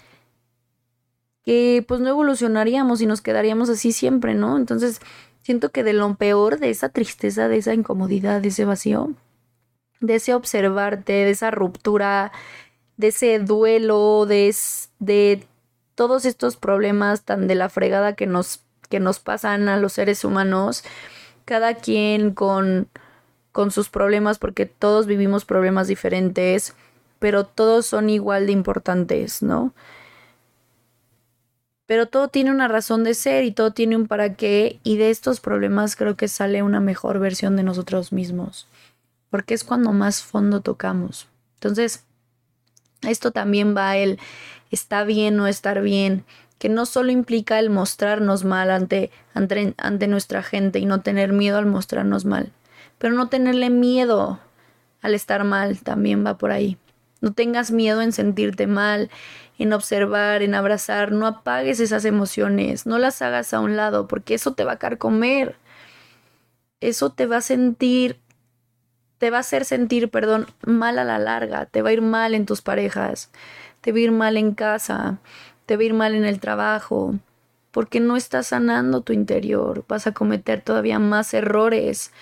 que 1.44 1.84
pues 1.86 2.00
no 2.00 2.08
evolucionaríamos 2.08 3.00
y 3.00 3.06
nos 3.06 3.20
quedaríamos 3.20 3.68
así 3.68 3.92
siempre, 3.92 4.34
¿no? 4.34 4.56
Entonces, 4.56 5.00
siento 5.42 5.70
que 5.70 5.84
de 5.84 5.92
lo 5.92 6.14
peor 6.14 6.58
de 6.58 6.70
esa 6.70 6.88
tristeza, 6.88 7.48
de 7.48 7.58
esa 7.58 7.74
incomodidad, 7.74 8.40
de 8.40 8.48
ese 8.48 8.64
vacío, 8.64 9.14
de 10.00 10.16
ese 10.16 10.34
observarte, 10.34 11.12
de 11.12 11.30
esa 11.30 11.50
ruptura, 11.50 12.32
de 12.96 13.08
ese 13.08 13.38
duelo, 13.38 14.26
de, 14.26 14.54
de 14.98 15.46
todos 15.94 16.24
estos 16.24 16.56
problemas 16.56 17.22
tan 17.22 17.48
de 17.48 17.54
la 17.54 17.68
fregada 17.68 18.14
que 18.14 18.26
nos, 18.26 18.60
que 18.88 19.00
nos 19.00 19.18
pasan 19.18 19.68
a 19.68 19.76
los 19.76 19.94
seres 19.94 20.24
humanos, 20.24 20.84
cada 21.44 21.74
quien 21.74 22.32
con, 22.32 22.88
con 23.52 23.70
sus 23.70 23.88
problemas, 23.88 24.38
porque 24.38 24.66
todos 24.66 25.06
vivimos 25.06 25.44
problemas 25.44 25.88
diferentes, 25.88 26.74
pero 27.18 27.44
todos 27.44 27.86
son 27.86 28.10
igual 28.10 28.46
de 28.46 28.52
importantes, 28.52 29.42
¿no? 29.42 29.74
Pero 31.86 32.06
todo 32.06 32.28
tiene 32.28 32.50
una 32.50 32.68
razón 32.68 33.04
de 33.04 33.14
ser 33.14 33.44
y 33.44 33.52
todo 33.52 33.72
tiene 33.72 33.96
un 33.96 34.06
para 34.06 34.34
qué, 34.34 34.80
y 34.82 34.96
de 34.96 35.10
estos 35.10 35.40
problemas 35.40 35.96
creo 35.96 36.16
que 36.16 36.28
sale 36.28 36.62
una 36.62 36.80
mejor 36.80 37.18
versión 37.18 37.56
de 37.56 37.62
nosotros 37.62 38.12
mismos, 38.12 38.66
porque 39.30 39.54
es 39.54 39.64
cuando 39.64 39.92
más 39.92 40.22
fondo 40.22 40.60
tocamos. 40.60 41.28
Entonces, 41.54 42.04
esto 43.02 43.30
también 43.30 43.76
va 43.76 43.96
el 43.96 44.18
está 44.70 45.04
bien 45.04 45.38
o 45.38 45.46
estar 45.46 45.82
bien, 45.82 46.24
que 46.62 46.68
no 46.68 46.86
solo 46.86 47.10
implica 47.10 47.58
el 47.58 47.70
mostrarnos 47.70 48.44
mal 48.44 48.70
ante, 48.70 49.10
ante, 49.34 49.74
ante 49.78 50.06
nuestra 50.06 50.44
gente 50.44 50.78
y 50.78 50.86
no 50.86 51.00
tener 51.00 51.32
miedo 51.32 51.58
al 51.58 51.66
mostrarnos 51.66 52.24
mal, 52.24 52.52
pero 52.98 53.14
no 53.14 53.28
tenerle 53.28 53.68
miedo 53.68 54.38
al 55.00 55.16
estar 55.16 55.42
mal 55.42 55.80
también 55.80 56.24
va 56.24 56.38
por 56.38 56.52
ahí. 56.52 56.78
No 57.20 57.32
tengas 57.32 57.72
miedo 57.72 58.00
en 58.00 58.12
sentirte 58.12 58.68
mal, 58.68 59.10
en 59.58 59.72
observar, 59.72 60.42
en 60.42 60.54
abrazar, 60.54 61.10
no 61.10 61.26
apagues 61.26 61.80
esas 61.80 62.04
emociones, 62.04 62.86
no 62.86 62.96
las 62.98 63.22
hagas 63.22 63.52
a 63.52 63.58
un 63.58 63.76
lado, 63.76 64.06
porque 64.06 64.34
eso 64.34 64.54
te 64.54 64.62
va 64.62 64.74
a 64.74 64.78
carcomer. 64.78 65.56
Eso 66.78 67.10
te 67.10 67.26
va 67.26 67.38
a 67.38 67.40
sentir, 67.40 68.20
te 69.18 69.30
va 69.30 69.38
a 69.38 69.40
hacer 69.40 69.64
sentir, 69.64 70.10
perdón, 70.10 70.46
mal 70.64 71.00
a 71.00 71.04
la 71.04 71.18
larga, 71.18 71.66
te 71.66 71.82
va 71.82 71.88
a 71.88 71.92
ir 71.92 72.02
mal 72.02 72.36
en 72.36 72.46
tus 72.46 72.62
parejas, 72.62 73.32
te 73.80 73.90
va 73.90 73.98
a 73.98 74.02
ir 74.02 74.12
mal 74.12 74.36
en 74.36 74.54
casa, 74.54 75.18
te 75.78 75.84
ir 75.84 75.94
mal 75.94 76.14
en 76.14 76.24
el 76.24 76.40
trabajo, 76.40 77.14
porque 77.70 78.00
no 78.00 78.16
estás 78.16 78.48
sanando 78.48 79.00
tu 79.00 79.12
interior, 79.12 79.84
vas 79.88 80.06
a 80.06 80.12
cometer 80.12 80.60
todavía 80.60 80.98
más 80.98 81.32
errores, 81.32 82.12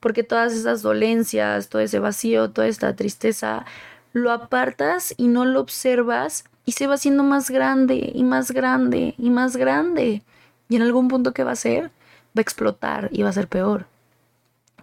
porque 0.00 0.22
todas 0.22 0.52
esas 0.52 0.82
dolencias, 0.82 1.68
todo 1.68 1.82
ese 1.82 1.98
vacío, 1.98 2.50
toda 2.50 2.68
esta 2.68 2.94
tristeza, 2.94 3.64
lo 4.12 4.30
apartas 4.30 5.14
y 5.16 5.28
no 5.28 5.44
lo 5.44 5.60
observas 5.60 6.44
y 6.64 6.72
se 6.72 6.86
va 6.86 6.94
haciendo 6.94 7.24
más 7.24 7.50
grande 7.50 8.12
y 8.14 8.22
más 8.22 8.52
grande 8.52 9.14
y 9.18 9.30
más 9.30 9.56
grande. 9.56 10.22
Y 10.68 10.76
en 10.76 10.82
algún 10.82 11.08
punto, 11.08 11.32
¿qué 11.32 11.44
va 11.44 11.52
a 11.52 11.56
ser? 11.56 11.84
Va 11.84 12.38
a 12.38 12.40
explotar 12.40 13.08
y 13.12 13.22
va 13.22 13.30
a 13.30 13.32
ser 13.32 13.48
peor. 13.48 13.86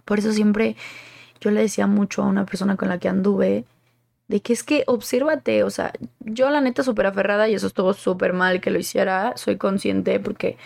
Por 0.04 0.18
eso 0.18 0.32
siempre 0.32 0.76
yo 1.40 1.50
le 1.50 1.62
decía 1.62 1.86
mucho 1.86 2.22
a 2.22 2.26
una 2.26 2.44
persona 2.44 2.76
con 2.76 2.88
la 2.88 2.98
que 2.98 3.08
anduve, 3.08 3.64
de 4.30 4.40
que 4.40 4.52
es 4.52 4.62
que 4.62 4.84
obsérvate, 4.86 5.64
o 5.64 5.70
sea, 5.70 5.92
yo 6.20 6.50
la 6.50 6.60
neta 6.60 6.84
súper 6.84 7.06
aferrada 7.06 7.48
y 7.48 7.54
eso 7.54 7.66
estuvo 7.66 7.94
súper 7.94 8.32
mal 8.32 8.60
que 8.60 8.70
lo 8.70 8.78
hiciera, 8.78 9.32
soy 9.36 9.56
consciente 9.56 10.20
porque 10.20 10.56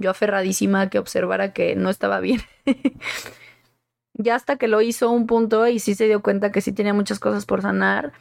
yo 0.00 0.10
aferradísima 0.10 0.90
que 0.90 0.98
observara 0.98 1.52
que 1.52 1.76
no 1.76 1.88
estaba 1.88 2.18
bien. 2.18 2.40
ya 4.14 4.34
hasta 4.34 4.56
que 4.56 4.66
lo 4.66 4.82
hizo 4.82 5.08
un 5.08 5.28
punto 5.28 5.68
y 5.68 5.78
sí 5.78 5.94
se 5.94 6.06
dio 6.06 6.20
cuenta 6.20 6.50
que 6.50 6.60
sí 6.60 6.72
tenía 6.72 6.94
muchas 6.94 7.20
cosas 7.20 7.46
por 7.46 7.62
sanar, 7.62 8.12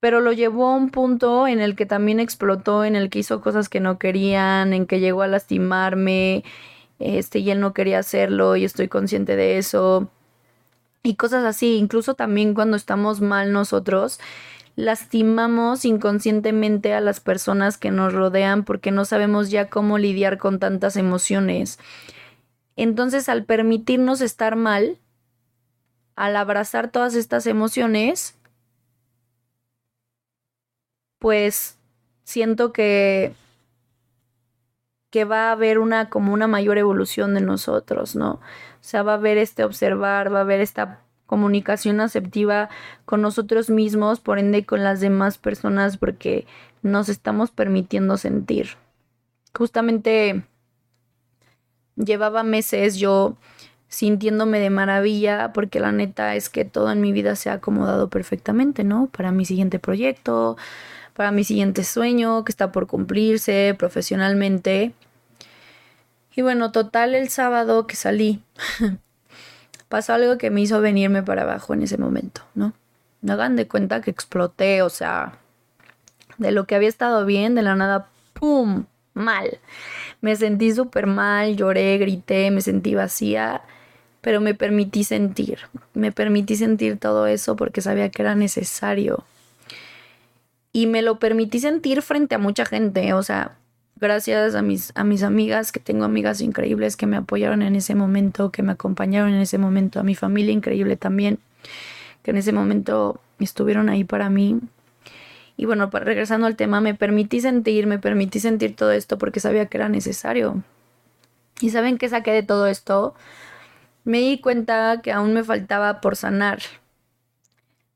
pero 0.00 0.20
lo 0.20 0.32
llevó 0.32 0.68
a 0.68 0.74
un 0.74 0.88
punto 0.88 1.46
en 1.46 1.60
el 1.60 1.76
que 1.76 1.84
también 1.84 2.20
explotó, 2.20 2.86
en 2.86 2.96
el 2.96 3.10
que 3.10 3.18
hizo 3.18 3.42
cosas 3.42 3.68
que 3.68 3.80
no 3.80 3.98
querían, 3.98 4.72
en 4.72 4.86
que 4.86 4.98
llegó 4.98 5.20
a 5.20 5.26
lastimarme, 5.26 6.42
este, 7.00 7.40
y 7.40 7.50
él 7.50 7.60
no 7.60 7.74
quería 7.74 7.98
hacerlo 7.98 8.56
y 8.56 8.64
estoy 8.64 8.88
consciente 8.88 9.36
de 9.36 9.58
eso 9.58 10.10
y 11.08 11.14
cosas 11.14 11.44
así. 11.44 11.76
Incluso 11.76 12.14
también 12.14 12.52
cuando 12.52 12.76
estamos 12.76 13.22
mal 13.22 13.50
nosotros, 13.50 14.20
lastimamos 14.76 15.86
inconscientemente 15.86 16.92
a 16.92 17.00
las 17.00 17.20
personas 17.20 17.78
que 17.78 17.90
nos 17.90 18.12
rodean 18.12 18.64
porque 18.64 18.90
no 18.90 19.06
sabemos 19.06 19.50
ya 19.50 19.70
cómo 19.70 19.96
lidiar 19.96 20.36
con 20.36 20.58
tantas 20.58 20.96
emociones. 20.96 21.78
Entonces, 22.76 23.28
al 23.30 23.44
permitirnos 23.44 24.20
estar 24.20 24.54
mal, 24.54 24.98
al 26.14 26.36
abrazar 26.36 26.90
todas 26.90 27.14
estas 27.14 27.46
emociones, 27.46 28.36
pues 31.18 31.78
siento 32.24 32.72
que 32.72 33.34
que 35.10 35.24
va 35.24 35.48
a 35.48 35.52
haber 35.52 35.78
una 35.78 36.10
como 36.10 36.34
una 36.34 36.46
mayor 36.46 36.76
evolución 36.76 37.32
de 37.32 37.40
nosotros, 37.40 38.14
¿no? 38.14 38.40
Sea, 38.88 39.02
va 39.02 39.12
a 39.12 39.16
haber 39.16 39.36
este 39.36 39.64
observar, 39.64 40.32
va 40.32 40.38
a 40.38 40.40
haber 40.40 40.60
esta 40.60 41.02
comunicación 41.26 42.00
aceptiva 42.00 42.70
con 43.04 43.20
nosotros 43.20 43.68
mismos, 43.68 44.18
por 44.18 44.38
ende 44.38 44.64
con 44.64 44.82
las 44.82 45.00
demás 45.00 45.36
personas, 45.36 45.98
porque 45.98 46.46
nos 46.80 47.10
estamos 47.10 47.50
permitiendo 47.50 48.16
sentir. 48.16 48.78
Justamente 49.54 50.42
llevaba 51.96 52.44
meses 52.44 52.96
yo 52.96 53.36
sintiéndome 53.88 54.58
de 54.58 54.70
maravilla, 54.70 55.52
porque 55.52 55.80
la 55.80 55.92
neta 55.92 56.34
es 56.34 56.48
que 56.48 56.64
todo 56.64 56.90
en 56.90 57.02
mi 57.02 57.12
vida 57.12 57.36
se 57.36 57.50
ha 57.50 57.54
acomodado 57.54 58.08
perfectamente, 58.08 58.84
¿no? 58.84 59.10
Para 59.14 59.32
mi 59.32 59.44
siguiente 59.44 59.78
proyecto, 59.78 60.56
para 61.12 61.30
mi 61.30 61.44
siguiente 61.44 61.84
sueño 61.84 62.42
que 62.42 62.52
está 62.52 62.72
por 62.72 62.86
cumplirse 62.86 63.76
profesionalmente. 63.78 64.94
Y 66.38 66.42
bueno, 66.42 66.70
total 66.70 67.16
el 67.16 67.30
sábado 67.30 67.88
que 67.88 67.96
salí, 67.96 68.40
pasó 69.88 70.12
algo 70.12 70.38
que 70.38 70.50
me 70.50 70.60
hizo 70.60 70.80
venirme 70.80 71.24
para 71.24 71.42
abajo 71.42 71.74
en 71.74 71.82
ese 71.82 71.98
momento, 71.98 72.42
¿no? 72.54 72.74
No 73.22 73.32
hagan 73.32 73.56
de 73.56 73.66
cuenta 73.66 74.02
que 74.02 74.12
exploté, 74.12 74.82
o 74.82 74.88
sea, 74.88 75.32
de 76.36 76.52
lo 76.52 76.64
que 76.64 76.76
había 76.76 76.88
estado 76.88 77.26
bien, 77.26 77.56
de 77.56 77.62
la 77.62 77.74
nada, 77.74 78.06
¡pum! 78.34 78.84
Mal. 79.14 79.58
Me 80.20 80.36
sentí 80.36 80.72
súper 80.72 81.08
mal, 81.08 81.56
lloré, 81.56 81.98
grité, 81.98 82.52
me 82.52 82.60
sentí 82.60 82.94
vacía, 82.94 83.62
pero 84.20 84.40
me 84.40 84.54
permití 84.54 85.02
sentir. 85.02 85.58
Me 85.92 86.12
permití 86.12 86.54
sentir 86.54 87.00
todo 87.00 87.26
eso 87.26 87.56
porque 87.56 87.80
sabía 87.80 88.10
que 88.10 88.22
era 88.22 88.36
necesario. 88.36 89.24
Y 90.72 90.86
me 90.86 91.02
lo 91.02 91.18
permití 91.18 91.58
sentir 91.58 92.00
frente 92.00 92.36
a 92.36 92.38
mucha 92.38 92.64
gente, 92.64 93.12
o 93.12 93.24
sea, 93.24 93.56
gracias 94.00 94.54
a 94.54 94.62
mis, 94.62 94.92
a 94.94 95.04
mis 95.04 95.22
amigas, 95.22 95.72
que 95.72 95.80
tengo 95.80 96.04
amigas 96.04 96.40
increíbles 96.40 96.96
que 96.96 97.06
me 97.06 97.16
apoyaron 97.16 97.62
en 97.62 97.76
ese 97.76 97.94
momento, 97.94 98.50
que 98.50 98.62
me 98.62 98.72
acompañaron 98.72 99.30
en 99.30 99.40
ese 99.40 99.58
momento, 99.58 100.00
a 100.00 100.02
mi 100.02 100.14
familia 100.14 100.52
increíble 100.52 100.96
también, 100.96 101.38
que 102.22 102.30
en 102.30 102.36
ese 102.36 102.52
momento 102.52 103.20
estuvieron 103.38 103.88
ahí 103.88 104.04
para 104.04 104.30
mí. 104.30 104.60
Y 105.56 105.66
bueno, 105.66 105.90
regresando 105.92 106.46
al 106.46 106.56
tema, 106.56 106.80
me 106.80 106.94
permití 106.94 107.40
sentir, 107.40 107.86
me 107.86 107.98
permití 107.98 108.40
sentir 108.40 108.76
todo 108.76 108.92
esto 108.92 109.18
porque 109.18 109.40
sabía 109.40 109.66
que 109.66 109.76
era 109.76 109.88
necesario. 109.88 110.62
¿Y 111.60 111.70
saben 111.70 111.98
qué 111.98 112.08
saqué 112.08 112.30
de 112.30 112.44
todo 112.44 112.68
esto? 112.68 113.14
Me 114.04 114.18
di 114.18 114.40
cuenta 114.40 115.00
que 115.02 115.12
aún 115.12 115.34
me 115.34 115.42
faltaba 115.42 116.00
por 116.00 116.14
sanar. 116.14 116.60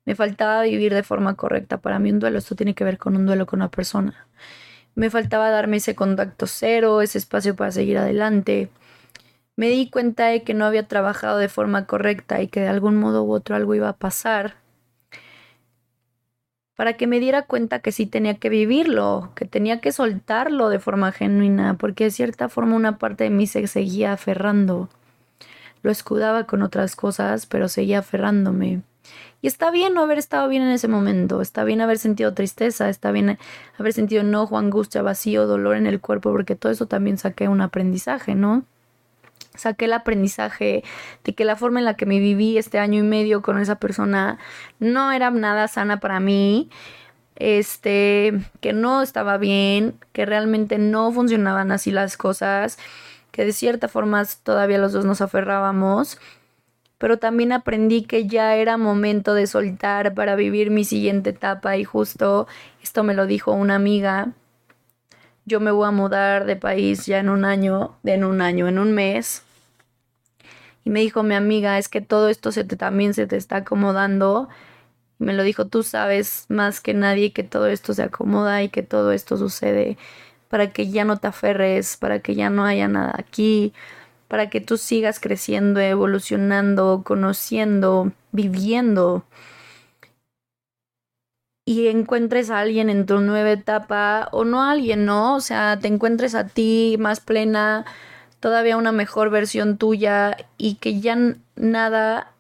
Me 0.05 0.17
faltaba 0.17 0.63
vivir 0.63 0.93
de 0.93 1.05
forma 1.05 1.37
correcta. 1.37 1.79
Para 1.79 2.01
mí 2.01 2.11
un 2.11 2.19
duelo, 2.19 2.39
esto 2.39 2.57
tiene 2.57 2.75
que 2.75 2.83
ver 2.83 2.99
con 2.99 3.17
un 3.17 3.27
duelo 3.27 3.47
con 3.47 3.61
una 3.61 3.71
persona. 3.71 4.27
Me 4.95 5.11
faltaba 5.11 5.51
darme 5.51 5.79
ese 5.79 5.95
contacto 5.95 6.47
cero, 6.47 7.01
ese 7.01 7.19
espacio 7.19 7.57
para 7.57 7.73
seguir 7.73 7.99
adelante. 7.99 8.71
Me 9.57 9.69
di 9.69 9.91
cuenta 9.91 10.27
de 10.27 10.43
que 10.43 10.55
no 10.55 10.65
había 10.65 10.89
trabajado 10.89 11.39
de 11.39 11.49
forma 11.49 11.87
correcta 11.87 12.43
y 12.43 12.49
que 12.49 12.61
de 12.61 12.69
algún 12.69 12.97
modo 12.97 13.25
u 13.25 13.33
otro 13.33 13.57
algo 13.57 13.75
iba 13.75 13.89
a 13.89 13.97
pasar. 13.97 14.57
Para 16.75 16.95
que 16.95 17.07
me 17.07 17.21
diera 17.21 17.43
cuenta 17.43 17.81
que 17.81 17.93
sí 17.93 18.07
tenía 18.07 18.39
que 18.39 18.49
vivirlo, 18.49 19.33
que 19.35 19.45
tenía 19.45 19.81
que 19.81 19.93
soltarlo 19.93 20.69
de 20.69 20.79
forma 20.79 21.13
genuina, 21.13 21.77
porque 21.79 22.05
de 22.05 22.11
cierta 22.11 22.49
forma 22.49 22.77
una 22.77 22.99
parte 22.99 23.25
de 23.25 23.31
mí 23.31 23.47
se 23.47 23.67
seguía 23.67 24.13
aferrando. 24.13 24.89
Lo 25.83 25.91
escudaba 25.91 26.45
con 26.45 26.63
otras 26.63 26.97
cosas, 26.97 27.47
pero 27.47 27.69
seguía 27.69 27.99
aferrándome. 28.01 28.83
Y 29.41 29.49
está 29.49 29.71
bien 29.71 29.95
no 29.95 30.03
haber 30.03 30.19
estado 30.19 30.49
bien 30.49 30.63
en 30.63 30.71
ese 30.71 30.87
momento, 30.87 31.43
está 31.43 31.65
bien 31.65 31.81
haber 31.81 31.99
sentido 31.99 32.33
tristeza, 32.33 32.89
está 32.89 33.11
bien 33.11 33.39
haber 33.79 33.93
sentido 33.93 34.21
enojo, 34.23 34.57
angustia, 34.57 35.03
vacío, 35.03 35.47
dolor 35.47 35.77
en 35.77 35.87
el 35.87 36.01
cuerpo, 36.01 36.31
porque 36.31 36.55
todo 36.55 36.71
eso 36.71 36.87
también 36.87 37.19
saqué 37.19 37.49
un 37.49 37.61
aprendizaje, 37.61 38.37
¿no? 38.37 38.65
Saqué 39.57 39.87
el 39.87 39.93
aprendizaje 39.93 40.85
de 41.25 41.35
que 41.35 41.45
la 41.45 41.57
forma 41.57 41.81
en 41.81 41.85
la 41.85 41.95
que 41.95 42.07
me 42.07 42.21
viví 42.21 42.57
este 42.57 42.79
año 42.79 43.01
y 43.01 43.03
medio 43.03 43.43
con 43.43 43.59
esa 43.59 43.77
persona 43.77 44.39
no 44.79 45.13
era 45.13 45.31
nada 45.31 45.67
sana 45.67 45.99
para 45.99 46.21
mí, 46.21 46.71
este, 47.37 48.33
que 48.61 48.73
no 48.73 49.03
estaba 49.03 49.39
bien, 49.39 49.99
que 50.13 50.25
realmente 50.25 50.79
no 50.79 51.11
funcionaban 51.11 51.73
así 51.73 51.91
las 51.91 52.17
cosas, 52.17 52.79
que 53.33 53.45
de 53.45 53.53
cierta 53.53 53.89
forma 53.89 54.25
todavía 54.45 54.79
los 54.79 54.93
dos 54.93 55.05
nos 55.05 55.21
aferrábamos 55.21 56.19
pero 57.03 57.19
también 57.19 57.51
aprendí 57.51 58.05
que 58.05 58.29
ya 58.29 58.55
era 58.55 58.77
momento 58.77 59.35
de 59.35 59.49
soltar 59.49 60.15
para 60.15 60.37
vivir 60.37 60.71
mi 60.71 60.85
siguiente 60.85 61.31
etapa 61.31 61.77
y 61.77 61.83
justo 61.83 62.47
esto 62.81 63.03
me 63.03 63.13
lo 63.13 63.27
dijo 63.27 63.51
una 63.51 63.75
amiga. 63.75 64.35
Yo 65.45 65.59
me 65.59 65.73
voy 65.73 65.89
a 65.89 65.91
mudar 65.91 66.45
de 66.45 66.55
país 66.55 67.05
ya 67.07 67.19
en 67.19 67.29
un 67.29 67.45
año, 67.45 67.97
en 68.05 68.23
un 68.23 68.41
año, 68.41 68.69
en 68.69 68.79
un 68.79 68.93
mes. 68.93 69.43
Y 70.85 70.91
me 70.91 71.01
dijo 71.01 71.25
mi 71.25 71.35
amiga, 71.35 71.77
es 71.77 71.89
que 71.89 72.03
todo 72.03 72.29
esto 72.29 72.53
se 72.53 72.63
te, 72.63 72.77
también 72.77 73.15
se 73.15 73.27
te 73.27 73.37
está 73.37 73.57
acomodando. 73.57 74.49
Me 75.19 75.33
lo 75.33 75.43
dijo, 75.43 75.67
tú 75.67 75.83
sabes 75.83 76.47
más 76.51 76.81
que 76.81 76.95
nadie 76.95 77.33
que 77.33 77.43
todo 77.43 77.67
esto 77.67 77.95
se 77.95 78.05
acomoda 78.05 78.63
y 78.63 78.69
que 78.69 78.85
todo 78.85 79.11
esto 79.11 79.37
sucede 79.37 79.99
para 80.49 80.71
que 80.71 80.89
ya 80.89 81.05
no 81.05 81.17
te 81.17 81.27
aferres, 81.27 81.97
para 81.97 82.21
que 82.21 82.37
ya 82.37 82.49
no 82.49 82.65
haya 82.65 82.87
nada 82.87 83.13
aquí, 83.19 83.73
para 84.33 84.49
que 84.49 84.63
tú 84.63 84.79
sigas 84.79 85.21
creciendo, 85.21 85.79
evolucionando, 85.79 87.03
conociendo, 87.05 88.13
viviendo 88.31 89.27
y 91.67 91.89
encuentres 91.89 92.49
a 92.49 92.61
alguien 92.61 92.89
en 92.89 93.05
tu 93.05 93.21
nueva 93.21 93.51
etapa 93.51 94.31
o 94.33 94.47
no 94.47 94.63
a 94.63 94.71
alguien, 94.71 95.05
¿no? 95.05 95.37
O 95.37 95.41
sea, 95.41 95.79
te 95.79 95.89
encuentres 95.89 96.35
a 96.35 96.47
ti 96.47 96.97
más 96.99 97.21
plena, 97.21 97.85
todavía 98.41 98.79
una 98.79 98.91
mejor 98.91 99.29
versión 99.29 99.77
tuya 99.77 100.39
y 100.57 100.77
que 100.77 100.99
ya 100.99 101.19
nada 101.55 102.33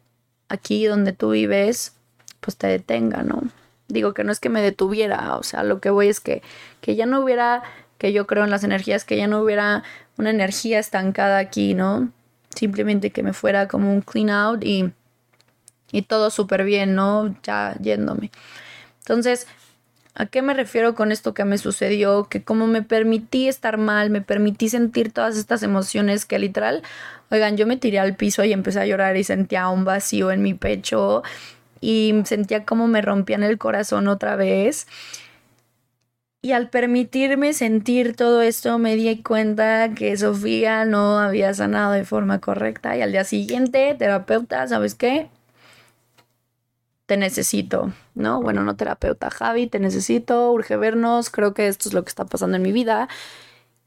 aquí 0.48 0.86
donde 0.86 1.12
tú 1.12 1.32
vives 1.32 1.94
pues 2.40 2.56
te 2.56 2.68
detenga, 2.68 3.22
¿no? 3.22 3.42
Digo 3.88 4.14
que 4.14 4.24
no 4.24 4.32
es 4.32 4.40
que 4.40 4.48
me 4.48 4.62
detuviera, 4.62 5.36
o 5.36 5.42
sea, 5.42 5.62
lo 5.62 5.78
que 5.82 5.90
voy 5.90 6.08
es 6.08 6.20
que, 6.20 6.40
que 6.80 6.96
ya 6.96 7.04
no 7.04 7.20
hubiera, 7.20 7.62
que 7.98 8.14
yo 8.14 8.26
creo 8.26 8.44
en 8.44 8.50
las 8.50 8.64
energías, 8.64 9.04
que 9.04 9.18
ya 9.18 9.26
no 9.26 9.42
hubiera 9.42 9.84
una 10.18 10.30
energía 10.30 10.78
estancada 10.78 11.38
aquí, 11.38 11.74
¿no? 11.74 12.10
Simplemente 12.54 13.10
que 13.10 13.22
me 13.22 13.32
fuera 13.32 13.68
como 13.68 13.92
un 13.92 14.02
clean 14.02 14.30
out 14.30 14.64
y, 14.64 14.92
y 15.90 16.02
todo 16.02 16.30
súper 16.30 16.64
bien, 16.64 16.94
¿no? 16.94 17.34
Ya 17.42 17.76
yéndome. 17.80 18.30
Entonces, 19.00 19.46
¿a 20.14 20.26
qué 20.26 20.42
me 20.42 20.54
refiero 20.54 20.94
con 20.94 21.12
esto 21.12 21.34
que 21.34 21.44
me 21.44 21.58
sucedió? 21.58 22.28
Que 22.28 22.42
como 22.42 22.66
me 22.66 22.82
permití 22.82 23.48
estar 23.48 23.78
mal, 23.78 24.10
me 24.10 24.20
permití 24.20 24.68
sentir 24.68 25.12
todas 25.12 25.36
estas 25.36 25.62
emociones 25.62 26.24
que 26.26 26.38
literal, 26.38 26.82
oigan, 27.30 27.56
yo 27.56 27.66
me 27.66 27.76
tiré 27.76 27.98
al 27.98 28.16
piso 28.16 28.44
y 28.44 28.52
empecé 28.52 28.80
a 28.80 28.86
llorar 28.86 29.16
y 29.16 29.24
sentía 29.24 29.68
un 29.68 29.84
vacío 29.84 30.30
en 30.30 30.42
mi 30.42 30.54
pecho 30.54 31.22
y 31.80 32.14
sentía 32.24 32.64
como 32.64 32.86
me 32.86 33.02
rompían 33.02 33.42
el 33.42 33.58
corazón 33.58 34.08
otra 34.08 34.36
vez. 34.36 34.86
Y 36.44 36.50
al 36.52 36.70
permitirme 36.70 37.52
sentir 37.52 38.16
todo 38.16 38.42
esto, 38.42 38.76
me 38.78 38.96
di 38.96 39.22
cuenta 39.22 39.94
que 39.94 40.16
Sofía 40.16 40.84
no 40.84 41.20
había 41.20 41.54
sanado 41.54 41.92
de 41.92 42.04
forma 42.04 42.40
correcta. 42.40 42.96
Y 42.96 43.02
al 43.02 43.12
día 43.12 43.22
siguiente, 43.22 43.94
terapeuta, 43.96 44.66
¿sabes 44.66 44.96
qué? 44.96 45.30
Te 47.06 47.16
necesito, 47.16 47.92
¿no? 48.16 48.42
Bueno, 48.42 48.64
no 48.64 48.74
terapeuta, 48.74 49.30
Javi, 49.30 49.68
te 49.68 49.78
necesito, 49.78 50.50
urge 50.50 50.76
vernos, 50.76 51.30
creo 51.30 51.54
que 51.54 51.68
esto 51.68 51.88
es 51.88 51.94
lo 51.94 52.02
que 52.02 52.08
está 52.08 52.24
pasando 52.24 52.56
en 52.56 52.62
mi 52.62 52.72
vida. 52.72 53.08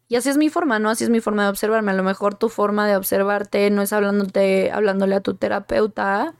Y 0.08 0.16
así 0.16 0.30
es 0.30 0.38
mi 0.38 0.50
forma, 0.50 0.80
¿no? 0.80 0.90
Así 0.90 1.04
es 1.04 1.10
mi 1.10 1.20
forma 1.20 1.44
de 1.44 1.50
observarme. 1.50 1.92
A 1.92 1.96
lo 1.96 2.04
mejor 2.04 2.36
tu 2.36 2.48
forma 2.48 2.88
de 2.88 2.96
observarte 2.96 3.70
no 3.70 3.82
es 3.82 3.92
hablándote, 3.92 4.72
hablándole 4.72 5.16
a 5.16 5.22
tu 5.22 5.36
terapeuta, 5.36 6.36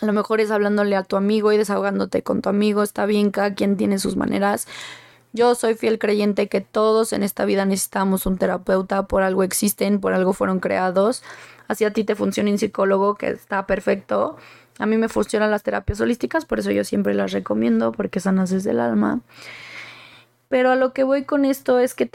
a 0.00 0.06
lo 0.06 0.12
mejor 0.12 0.40
es 0.40 0.50
hablándole 0.50 0.96
a 0.96 1.04
tu 1.04 1.16
amigo 1.16 1.52
y 1.52 1.58
desahogándote 1.58 2.22
con 2.22 2.42
tu 2.42 2.48
amigo. 2.48 2.82
Está 2.82 3.06
bien, 3.06 3.30
cada 3.30 3.54
quien 3.54 3.76
tiene 3.76 3.98
sus 3.98 4.16
maneras. 4.16 4.66
Yo 5.32 5.54
soy 5.54 5.74
fiel 5.74 5.98
creyente 5.98 6.48
que 6.48 6.60
todos 6.60 7.12
en 7.12 7.22
esta 7.22 7.44
vida 7.44 7.64
necesitamos 7.64 8.26
un 8.26 8.36
terapeuta, 8.36 9.06
por 9.06 9.22
algo 9.22 9.42
existen, 9.42 9.98
por 9.98 10.12
algo 10.12 10.34
fueron 10.34 10.60
creados. 10.60 11.22
Así 11.68 11.84
a 11.84 11.92
ti 11.92 12.04
te 12.04 12.14
funciona 12.14 12.50
un 12.50 12.58
psicólogo 12.58 13.14
que 13.14 13.30
está 13.30 13.66
perfecto. 13.66 14.36
A 14.78 14.84
mí 14.84 14.98
me 14.98 15.08
funcionan 15.08 15.50
las 15.50 15.62
terapias 15.62 16.00
holísticas, 16.00 16.44
por 16.44 16.58
eso 16.58 16.70
yo 16.70 16.84
siempre 16.84 17.14
las 17.14 17.32
recomiendo, 17.32 17.92
porque 17.92 18.20
sanas 18.20 18.50
desde 18.50 18.72
el 18.72 18.80
alma. 18.80 19.20
Pero 20.48 20.70
a 20.70 20.76
lo 20.76 20.92
que 20.92 21.02
voy 21.02 21.24
con 21.24 21.46
esto 21.46 21.78
es 21.78 21.94
que, 21.94 22.10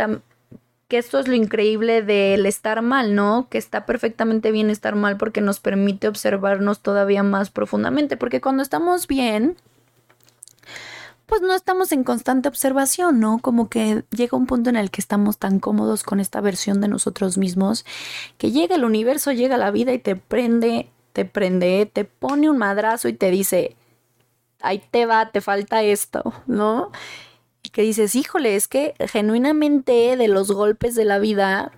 que 0.88 0.98
esto 1.00 1.18
es 1.18 1.28
lo 1.28 1.34
increíble 1.34 2.04
del 2.04 2.46
estar 2.46 2.84
mal, 2.84 3.16
¿no? 3.16 3.48
Que 3.50 3.58
está 3.58 3.88
perfectamente 3.88 4.52
bien 4.52 4.70
estar 4.70 4.96
mal 4.96 5.18
porque 5.18 5.42
nos 5.42 5.60
permite 5.60 6.08
observarnos 6.08 6.82
todavía 6.82 7.24
más 7.24 7.50
profundamente, 7.50 8.16
porque 8.16 8.42
cuando 8.42 8.62
estamos 8.62 9.08
bien, 9.08 9.58
pues 11.28 11.42
no 11.42 11.54
estamos 11.54 11.92
en 11.92 12.04
constante 12.04 12.48
observación, 12.48 13.20
¿no? 13.20 13.40
Como 13.40 13.70
que 13.70 14.06
llega 14.10 14.38
un 14.38 14.48
punto 14.48 14.70
en 14.70 14.78
el 14.78 14.90
que 14.90 15.02
estamos 15.02 15.38
tan 15.38 15.60
cómodos 15.60 16.04
con 16.04 16.20
esta 16.20 16.42
versión 16.42 16.80
de 16.82 16.88
nosotros 16.88 17.38
mismos 17.38 17.86
que 18.38 18.52
llega 18.52 18.76
el 18.76 18.86
universo, 18.86 19.34
llega 19.34 19.58
la 19.58 19.70
vida 19.70 19.94
y 19.94 20.00
te 20.00 20.16
prende, 20.16 20.90
te 21.12 21.26
prende, 21.26 21.86
te 21.92 22.06
pone 22.06 22.50
un 22.50 22.58
madrazo 22.58 23.10
y 23.10 23.14
te 23.14 23.30
dice, 23.30 23.76
ahí 24.62 24.82
te 24.90 25.06
va, 25.06 25.30
te 25.32 25.42
falta 25.42 25.84
esto, 25.84 26.34
¿no? 26.48 26.92
Y 27.62 27.70
que 27.70 27.82
dices, 27.82 28.16
híjole, 28.16 28.56
es 28.56 28.70
que 28.70 28.96
genuinamente 29.12 30.16
de 30.16 30.28
los 30.30 30.50
golpes 30.52 30.96
de 30.96 31.04
la 31.04 31.20
vida, 31.20 31.74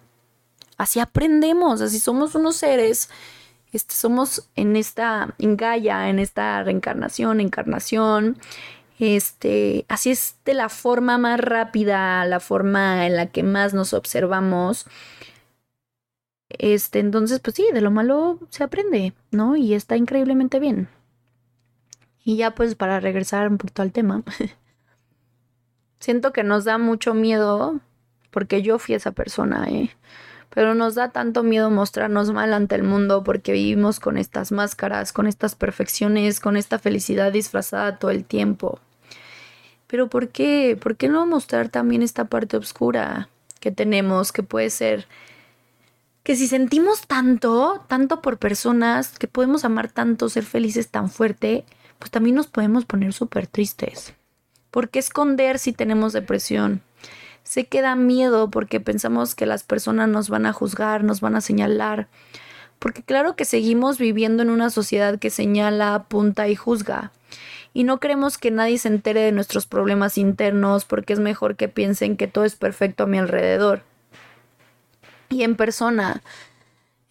así 0.78 1.00
aprendemos, 1.00 1.82
así 1.82 2.00
somos 2.00 2.36
unos 2.36 2.56
seres, 2.56 3.10
este, 3.72 3.96
somos 3.96 4.48
en 4.56 4.76
esta, 4.76 5.34
en 5.40 5.58
en 5.60 6.20
esta 6.20 6.64
reencarnación, 6.64 7.40
encarnación, 7.40 8.38
este, 9.00 9.86
así 9.88 10.12
es 10.12 10.36
de 10.44 10.54
la 10.54 10.68
forma 10.70 11.18
más 11.18 11.40
rápida, 11.40 12.26
la 12.26 12.42
forma 12.42 13.08
en 13.08 13.16
la 13.16 13.28
que 13.28 13.44
más 13.44 13.74
nos 13.74 13.94
observamos. 13.94 14.86
Este, 16.50 17.00
entonces, 17.00 17.40
pues 17.40 17.56
sí, 17.56 17.66
de 17.74 17.82
lo 17.82 17.92
malo 17.92 18.40
se 18.50 18.64
aprende, 18.64 19.14
¿no? 19.32 19.56
Y 19.56 19.74
está 19.74 19.96
increíblemente 19.96 20.60
bien. 20.60 20.90
Y 22.26 22.36
ya 22.36 22.52
pues 22.52 22.76
para 22.76 23.00
regresar 23.00 23.48
un 23.48 23.58
poquito 23.58 23.82
al 23.82 23.92
tema, 23.94 24.24
siento 26.00 26.34
que 26.34 26.44
nos 26.44 26.66
da 26.66 26.78
mucho 26.78 27.14
miedo, 27.14 27.80
porque 28.32 28.62
yo 28.62 28.80
fui 28.80 28.96
esa 28.96 29.12
persona, 29.12 29.68
¿eh? 29.70 29.92
Pero 30.50 30.74
nos 30.76 30.96
da 30.96 31.10
tanto 31.10 31.44
miedo 31.44 31.70
mostrarnos 31.70 32.32
mal 32.32 32.54
ante 32.54 32.76
el 32.76 32.84
mundo 32.84 33.24
porque 33.24 33.52
vivimos 33.54 34.00
con 34.00 34.18
estas 34.18 34.52
máscaras, 34.52 35.14
con 35.14 35.28
estas 35.28 35.56
perfecciones, 35.56 36.40
con 36.40 36.58
esta 36.58 36.80
felicidad 36.80 37.32
disfrazada 37.32 37.98
todo 37.98 38.12
el 38.12 38.26
tiempo. 38.26 38.80
Pero 39.90 40.08
¿por 40.08 40.30
qué? 40.30 40.78
¿Por 40.80 40.98
qué 40.98 41.10
no 41.10 41.26
mostrar 41.26 41.70
también 41.70 42.04
esta 42.04 42.26
parte 42.26 42.58
oscura 42.58 43.28
que 43.60 43.72
tenemos, 43.72 44.32
que 44.32 44.44
puede 44.44 44.70
ser 44.70 45.08
que 46.22 46.36
si 46.36 46.48
sentimos 46.48 47.08
tanto, 47.08 47.84
tanto 47.88 48.22
por 48.22 48.38
personas, 48.38 49.18
que 49.18 49.28
podemos 49.28 49.66
amar 49.66 49.90
tanto, 49.90 50.30
ser 50.30 50.44
felices 50.44 50.90
tan 50.90 51.10
fuerte, 51.10 51.66
pues 51.98 52.12
también 52.12 52.36
nos 52.36 52.46
podemos 52.46 52.86
poner 52.86 53.14
súper 53.14 53.48
tristes. 53.48 54.14
¿Por 54.70 54.90
qué 54.90 55.00
esconder 55.00 55.58
si 55.58 55.74
tenemos 55.74 56.14
depresión? 56.14 56.84
Se 57.42 57.66
queda 57.66 57.96
miedo 57.96 58.52
porque 58.52 58.80
pensamos 58.80 59.34
que 59.34 59.48
las 59.48 59.64
personas 59.64 60.08
nos 60.08 60.30
van 60.30 60.46
a 60.46 60.54
juzgar, 60.54 61.04
nos 61.04 61.20
van 61.20 61.36
a 61.36 61.42
señalar. 61.42 62.10
Porque 62.78 63.02
claro 63.02 63.36
que 63.36 63.46
seguimos 63.46 63.98
viviendo 63.98 64.44
en 64.44 64.52
una 64.52 64.70
sociedad 64.70 65.18
que 65.18 65.32
señala, 65.32 65.96
apunta 65.96 66.48
y 66.48 66.56
juzga 66.56 67.12
y 67.74 67.84
no 67.84 68.00
queremos 68.00 68.38
que 68.38 68.52
nadie 68.52 68.78
se 68.78 68.88
entere 68.88 69.22
de 69.22 69.32
nuestros 69.32 69.68
problemas 69.68 70.18
internos 70.18 70.86
porque 70.86 71.14
es 71.14 71.20
mejor 71.20 71.56
que 71.56 71.68
piensen 71.68 72.18
que 72.18 72.28
todo 72.28 72.46
es 72.46 72.56
perfecto 72.56 73.04
a 73.04 73.08
mi 73.08 73.18
alrededor. 73.18 73.84
Y 75.30 75.44
en 75.44 75.56
persona, 75.56 76.24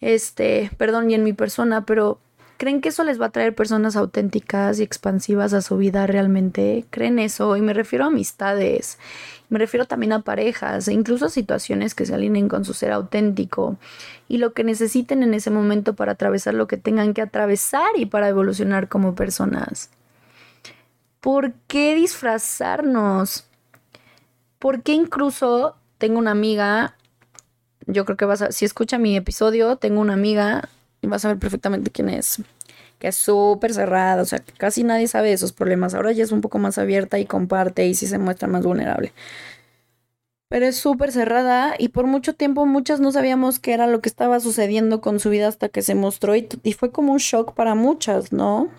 este, 0.01 0.71
perdón, 0.77 1.09
y 1.09 1.13
en 1.13 1.23
mi 1.23 1.33
persona, 1.33 1.85
pero 1.85 2.19
¿creen 2.57 2.81
que 2.81 2.89
eso 2.89 3.05
les 3.05 3.19
va 3.21 3.27
a 3.27 3.31
traer 3.31 3.55
personas 3.55 3.95
auténticas 3.95 4.79
y 4.79 4.83
expansivas 4.83 5.53
a 5.53 5.61
su 5.61 5.77
vida 5.77 6.05
realmente? 6.05 6.85
¿Creen 6.89 7.19
eso? 7.19 7.55
Y 7.55 7.61
me 7.61 7.73
refiero 7.73 8.03
a 8.03 8.07
amistades, 8.07 8.99
me 9.47 9.57
refiero 9.57 9.85
también 9.85 10.11
a 10.11 10.21
parejas 10.21 10.89
e 10.89 10.93
incluso 10.93 11.25
a 11.25 11.29
situaciones 11.29 11.95
que 11.95 12.05
se 12.05 12.13
alineen 12.13 12.49
con 12.49 12.65
su 12.65 12.73
ser 12.73 12.91
auténtico 12.91 13.77
y 14.27 14.37
lo 14.37 14.53
que 14.53 14.65
necesiten 14.65 15.23
en 15.23 15.33
ese 15.33 15.49
momento 15.49 15.95
para 15.95 16.11
atravesar 16.11 16.53
lo 16.53 16.67
que 16.67 16.77
tengan 16.77 17.13
que 17.13 17.21
atravesar 17.21 17.89
y 17.95 18.05
para 18.05 18.27
evolucionar 18.27 18.89
como 18.89 19.15
personas. 19.15 19.89
¿Por 21.19 21.53
qué 21.67 21.95
disfrazarnos? 21.95 23.45
¿Por 24.57 24.83
qué 24.83 24.93
incluso 24.93 25.75
tengo 25.97 26.17
una 26.17 26.31
amiga? 26.31 26.95
Yo 27.87 28.05
creo 28.05 28.15
que 28.15 28.25
vas 28.25 28.41
a, 28.41 28.51
si 28.51 28.63
escucha 28.63 28.97
mi 28.97 29.17
episodio, 29.17 29.75
tengo 29.75 29.99
una 29.99 30.13
amiga 30.13 30.69
y 31.01 31.07
vas 31.07 31.25
a 31.25 31.29
ver 31.29 31.37
perfectamente 31.37 31.91
quién 31.91 32.09
es. 32.09 32.41
Que 32.99 33.09
es 33.09 33.15
súper 33.15 33.73
cerrada, 33.73 34.21
o 34.21 34.25
sea, 34.25 34.43
casi 34.57 34.83
nadie 34.83 35.07
sabe 35.07 35.29
de 35.29 35.33
esos 35.33 35.51
problemas. 35.51 35.93
Ahora 35.93 36.11
ya 36.13 36.23
es 36.23 36.31
un 36.31 36.41
poco 36.41 36.57
más 36.57 36.77
abierta 36.77 37.19
y 37.19 37.25
comparte 37.25 37.85
y 37.85 37.95
sí 37.95 38.07
se 38.07 38.17
muestra 38.17 38.47
más 38.47 38.63
vulnerable. 38.63 39.13
Pero 40.49 40.65
es 40.65 40.77
súper 40.77 41.11
cerrada 41.11 41.75
y 41.77 41.89
por 41.89 42.07
mucho 42.07 42.33
tiempo 42.33 42.65
muchas 42.65 42.99
no 42.99 43.11
sabíamos 43.11 43.59
qué 43.59 43.73
era 43.73 43.87
lo 43.87 44.01
que 44.01 44.09
estaba 44.09 44.39
sucediendo 44.39 44.99
con 45.01 45.19
su 45.19 45.29
vida 45.29 45.47
hasta 45.47 45.69
que 45.69 45.81
se 45.81 45.95
mostró 45.95 46.35
y 46.35 46.73
fue 46.73 46.91
como 46.91 47.11
un 47.13 47.19
shock 47.19 47.53
para 47.53 47.75
muchas, 47.75 48.31
¿no? 48.33 48.69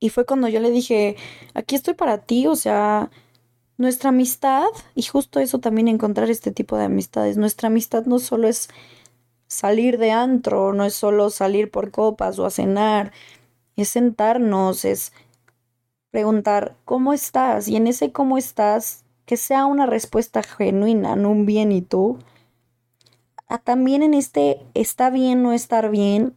Y 0.00 0.08
fue 0.08 0.24
cuando 0.24 0.48
yo 0.48 0.60
le 0.60 0.70
dije, 0.70 1.16
aquí 1.54 1.76
estoy 1.76 1.94
para 1.94 2.18
ti, 2.18 2.46
o 2.46 2.56
sea, 2.56 3.10
nuestra 3.76 4.08
amistad, 4.08 4.64
y 4.94 5.02
justo 5.02 5.40
eso 5.40 5.58
también 5.58 5.88
encontrar 5.88 6.30
este 6.30 6.50
tipo 6.50 6.76
de 6.76 6.84
amistades, 6.84 7.36
nuestra 7.36 7.68
amistad 7.68 8.06
no 8.06 8.18
solo 8.18 8.48
es 8.48 8.70
salir 9.46 9.98
de 9.98 10.10
antro, 10.10 10.72
no 10.72 10.84
es 10.84 10.94
solo 10.94 11.28
salir 11.28 11.70
por 11.70 11.90
copas 11.90 12.38
o 12.38 12.46
a 12.46 12.50
cenar, 12.50 13.12
es 13.76 13.90
sentarnos, 13.90 14.84
es 14.84 15.12
preguntar, 16.10 16.76
¿cómo 16.84 17.12
estás? 17.12 17.68
Y 17.68 17.76
en 17.76 17.86
ese 17.86 18.10
cómo 18.10 18.38
estás, 18.38 19.04
que 19.26 19.36
sea 19.36 19.66
una 19.66 19.86
respuesta 19.86 20.42
genuina, 20.42 21.14
no 21.14 21.30
un 21.30 21.46
bien 21.46 21.72
y 21.72 21.82
tú. 21.82 22.18
Ah, 23.48 23.58
también 23.58 24.02
en 24.02 24.14
este 24.14 24.60
está 24.74 25.10
bien, 25.10 25.42
no 25.42 25.52
estar 25.52 25.90
bien, 25.90 26.36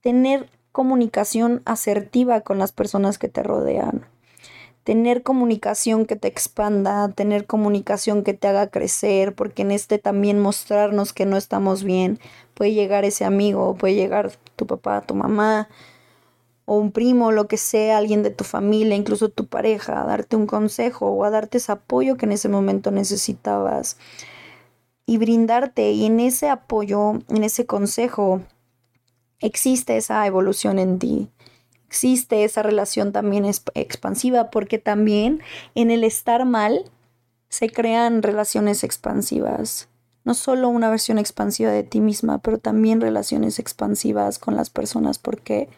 tener 0.00 0.48
comunicación 0.72 1.62
asertiva 1.64 2.40
con 2.40 2.58
las 2.58 2.72
personas 2.72 3.18
que 3.18 3.28
te 3.28 3.42
rodean. 3.42 4.06
Tener 4.84 5.22
comunicación 5.22 6.06
que 6.06 6.16
te 6.16 6.26
expanda, 6.26 7.08
tener 7.10 7.46
comunicación 7.46 8.24
que 8.24 8.34
te 8.34 8.48
haga 8.48 8.66
crecer, 8.66 9.34
porque 9.34 9.62
en 9.62 9.70
este 9.70 9.98
también 9.98 10.40
mostrarnos 10.40 11.12
que 11.12 11.24
no 11.24 11.36
estamos 11.36 11.84
bien, 11.84 12.18
puede 12.54 12.72
llegar 12.72 13.04
ese 13.04 13.24
amigo, 13.24 13.76
puede 13.76 13.94
llegar 13.94 14.32
tu 14.56 14.66
papá, 14.66 15.02
tu 15.02 15.14
mamá, 15.14 15.68
o 16.64 16.78
un 16.78 16.90
primo, 16.90 17.32
lo 17.32 17.46
que 17.46 17.58
sea, 17.58 17.98
alguien 17.98 18.22
de 18.22 18.30
tu 18.30 18.44
familia, 18.44 18.96
incluso 18.96 19.28
tu 19.28 19.46
pareja, 19.46 20.02
a 20.02 20.06
darte 20.06 20.36
un 20.36 20.46
consejo 20.46 21.10
o 21.10 21.24
a 21.24 21.30
darte 21.30 21.58
ese 21.58 21.72
apoyo 21.72 22.16
que 22.16 22.26
en 22.26 22.32
ese 22.32 22.48
momento 22.48 22.90
necesitabas 22.90 23.98
y 25.06 25.18
brindarte 25.18 25.92
y 25.92 26.06
en 26.06 26.20
ese 26.20 26.48
apoyo, 26.48 27.18
en 27.28 27.44
ese 27.44 27.66
consejo, 27.66 28.40
existe 29.42 29.96
esa 29.96 30.26
evolución 30.26 30.78
en 30.78 30.98
ti. 30.98 31.28
Existe 31.86 32.44
esa 32.44 32.62
relación 32.62 33.12
también 33.12 33.44
expansiva 33.74 34.50
porque 34.50 34.78
también 34.78 35.42
en 35.74 35.90
el 35.90 36.04
estar 36.04 36.46
mal 36.46 36.90
se 37.50 37.68
crean 37.68 38.22
relaciones 38.22 38.82
expansivas. 38.82 39.88
No 40.24 40.32
solo 40.32 40.68
una 40.68 40.88
versión 40.88 41.18
expansiva 41.18 41.70
de 41.70 41.82
ti 41.82 42.00
misma, 42.00 42.38
pero 42.38 42.56
también 42.58 43.00
relaciones 43.00 43.58
expansivas 43.58 44.38
con 44.38 44.56
las 44.56 44.70
personas 44.70 45.18
porque 45.18 45.68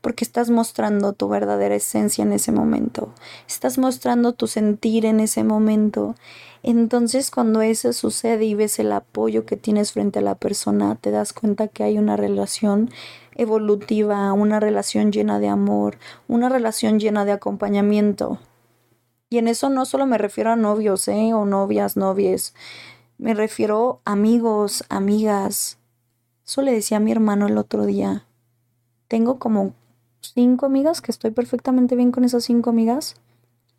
porque 0.00 0.24
estás 0.24 0.50
mostrando 0.50 1.12
tu 1.12 1.28
verdadera 1.28 1.74
esencia 1.74 2.22
en 2.22 2.32
ese 2.32 2.52
momento. 2.52 3.12
Estás 3.48 3.78
mostrando 3.78 4.32
tu 4.32 4.46
sentir 4.46 5.06
en 5.06 5.20
ese 5.20 5.44
momento. 5.44 6.14
Entonces 6.62 7.30
cuando 7.30 7.62
eso 7.62 7.92
sucede 7.92 8.44
y 8.44 8.54
ves 8.54 8.78
el 8.78 8.92
apoyo 8.92 9.46
que 9.46 9.56
tienes 9.56 9.92
frente 9.92 10.18
a 10.18 10.22
la 10.22 10.34
persona, 10.34 10.96
te 10.96 11.10
das 11.10 11.32
cuenta 11.32 11.68
que 11.68 11.84
hay 11.84 11.98
una 11.98 12.16
relación 12.16 12.90
evolutiva, 13.34 14.32
una 14.32 14.60
relación 14.60 15.12
llena 15.12 15.38
de 15.38 15.48
amor, 15.48 15.98
una 16.26 16.48
relación 16.48 16.98
llena 16.98 17.24
de 17.24 17.32
acompañamiento. 17.32 18.38
Y 19.30 19.38
en 19.38 19.48
eso 19.48 19.68
no 19.68 19.84
solo 19.84 20.06
me 20.06 20.18
refiero 20.18 20.50
a 20.50 20.56
novios, 20.56 21.06
¿eh? 21.08 21.32
O 21.34 21.44
novias, 21.44 21.96
novies. 21.96 22.54
Me 23.18 23.34
refiero 23.34 24.00
a 24.04 24.12
amigos, 24.12 24.84
amigas. 24.88 25.78
Eso 26.46 26.62
le 26.62 26.72
decía 26.72 26.96
a 26.96 27.00
mi 27.00 27.12
hermano 27.12 27.46
el 27.46 27.58
otro 27.58 27.84
día. 27.84 28.24
Tengo 29.06 29.38
como 29.38 29.74
cinco 30.20 30.66
amigas, 30.66 31.00
que 31.00 31.10
estoy 31.10 31.30
perfectamente 31.30 31.96
bien 31.96 32.12
con 32.12 32.24
esas 32.24 32.44
cinco 32.44 32.70
amigas, 32.70 33.16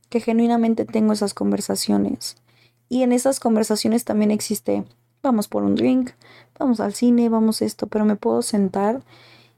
que 0.09 0.19
genuinamente 0.19 0.85
tengo 0.85 1.13
esas 1.13 1.33
conversaciones. 1.33 2.37
Y 2.89 3.03
en 3.03 3.11
esas 3.11 3.39
conversaciones 3.39 4.03
también 4.03 4.31
existe, 4.31 4.83
vamos 5.21 5.47
por 5.47 5.63
un 5.63 5.75
drink, 5.75 6.11
vamos 6.57 6.79
al 6.79 6.93
cine, 6.93 7.29
vamos 7.29 7.61
esto, 7.61 7.87
pero 7.87 8.05
me 8.05 8.15
puedo 8.15 8.41
sentar 8.41 9.01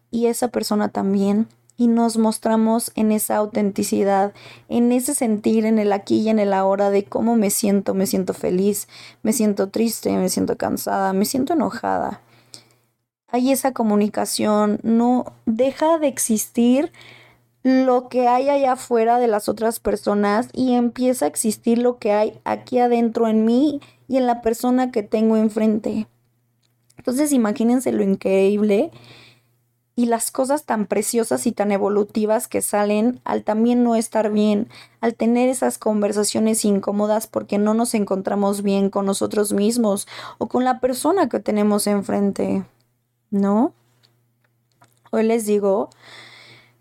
y 0.10 0.26
esa 0.26 0.50
persona 0.50 0.89
también 0.89 1.48
y 1.78 1.88
nos 1.88 2.17
mostramos 2.17 2.91
en 2.96 3.12
esa 3.12 3.38
autenticidad, 3.38 4.34
en 4.70 4.91
ese 4.91 5.15
sentir, 5.15 5.65
en 5.65 5.80
el 5.80 5.94
aquí 5.94 6.20
y 6.20 6.30
en 6.30 6.38
el 6.38 6.54
ahora 6.54 6.89
de 6.89 7.06
cómo 7.06 7.36
me 7.36 7.50
siento, 7.50 7.94
me 7.94 8.06
siento 8.06 8.34
feliz, 8.34 8.88
me 9.24 9.34
siento 9.34 9.70
triste, 9.70 10.15
me 10.17 10.30
siento 10.30 10.58
cansada, 10.58 11.13
me 11.13 11.26
siento 11.26 11.54
enojada 11.54 12.22
hay 13.32 13.52
esa 13.52 13.72
comunicación, 13.72 14.80
no 14.84 15.34
deja 15.46 15.98
de 15.98 16.08
existir 16.08 16.91
lo 17.63 18.10
que 18.10 18.28
hay 18.28 18.50
allá 18.50 18.74
afuera 18.74 19.20
de 19.20 19.28
las 19.28 19.48
otras 19.48 19.80
personas 19.80 20.50
y 20.54 20.74
empieza 20.74 21.26
a 21.26 21.28
existir 21.28 21.78
lo 21.78 21.98
que 21.98 22.12
hay 22.12 22.39
aquí 22.44 22.80
adentro 22.80 23.28
en 23.28 23.46
mí 23.46 23.82
y 24.08 24.17
en 24.17 24.28
la 24.28 24.41
persona 24.41 24.91
que 24.91 25.04
tengo 25.04 25.38
enfrente. 25.38 26.08
Entonces 26.98 27.32
imagínense 27.32 27.91
lo 27.91 28.04
increíble 28.04 28.91
y 29.96 30.08
las 30.08 30.32
cosas 30.32 30.65
tan 30.65 30.86
preciosas 30.88 31.46
y 31.48 31.52
tan 31.52 31.72
evolutivas 31.72 32.48
que 32.48 32.62
salen 32.62 33.22
al 33.24 33.44
también 33.44 33.84
no 33.84 33.96
estar 33.96 34.32
bien, 34.32 34.67
al 35.00 35.15
tener 35.15 35.48
esas 35.48 35.78
conversaciones 35.78 36.65
incómodas 36.65 37.28
porque 37.28 37.58
no 37.58 37.74
nos 37.74 37.94
encontramos 37.94 38.63
bien 38.63 38.89
con 38.89 39.06
nosotros 39.06 39.54
mismos 39.54 40.08
o 40.38 40.48
con 40.48 40.63
la 40.63 40.80
persona 40.80 41.30
que 41.30 41.39
tenemos 41.39 41.88
enfrente. 41.88 42.63
¿No? 43.32 43.74
Hoy 45.12 45.24
les 45.24 45.46
digo 45.46 45.89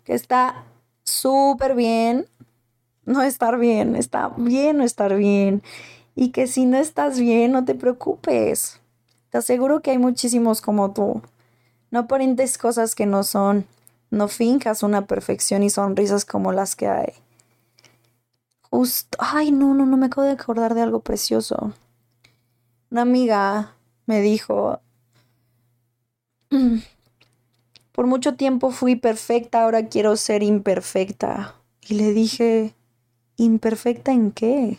que 0.03 0.13
está 0.13 0.63
súper 1.03 1.75
bien 1.75 2.27
no 3.05 3.21
estar 3.23 3.57
bien, 3.57 3.95
está 3.95 4.29
bien 4.37 4.77
no 4.77 4.83
estar 4.83 5.15
bien. 5.15 5.63
Y 6.15 6.31
que 6.31 6.47
si 6.47 6.65
no 6.65 6.77
estás 6.77 7.19
bien, 7.19 7.51
no 7.51 7.65
te 7.65 7.75
preocupes. 7.75 8.79
Te 9.29 9.37
aseguro 9.37 9.81
que 9.81 9.91
hay 9.91 9.97
muchísimos 9.97 10.61
como 10.61 10.91
tú. 10.91 11.21
No 11.89 11.99
aparentes 11.99 12.57
cosas 12.57 12.95
que 12.95 13.05
no 13.05 13.23
son. 13.23 13.65
No 14.09 14.27
finjas 14.27 14.83
una 14.83 15.07
perfección 15.07 15.63
y 15.63 15.69
sonrisas 15.69 16.25
como 16.25 16.51
las 16.51 16.75
que 16.75 16.87
hay. 16.87 17.13
Justo, 18.69 19.17
ay, 19.21 19.51
no, 19.51 19.73
no, 19.73 19.85
no 19.85 19.97
me 19.97 20.07
acabo 20.07 20.23
de 20.23 20.33
acordar 20.33 20.75
de 20.75 20.81
algo 20.81 20.99
precioso. 20.99 21.73
Una 22.89 23.01
amiga 23.01 23.75
me 24.05 24.21
dijo, 24.21 24.81
por 27.91 28.07
mucho 28.07 28.35
tiempo 28.35 28.71
fui 28.71 28.95
perfecta, 28.95 29.63
ahora 29.63 29.87
quiero 29.87 30.15
ser 30.15 30.43
imperfecta. 30.43 31.55
Y 31.87 31.95
le 31.95 32.13
dije, 32.13 32.73
¿imperfecta 33.37 34.11
en 34.11 34.31
qué? 34.31 34.77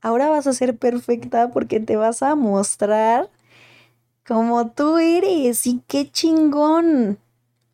Ahora 0.00 0.28
vas 0.28 0.46
a 0.46 0.52
ser 0.52 0.76
perfecta 0.76 1.50
porque 1.50 1.80
te 1.80 1.96
vas 1.96 2.22
a 2.22 2.34
mostrar 2.34 3.30
como 4.26 4.70
tú 4.70 4.98
eres 4.98 5.66
y 5.66 5.82
qué 5.86 6.10
chingón. 6.10 7.18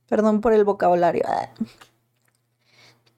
Perdón 0.09 0.40
por 0.40 0.52
el 0.52 0.64
vocabulario. 0.64 1.24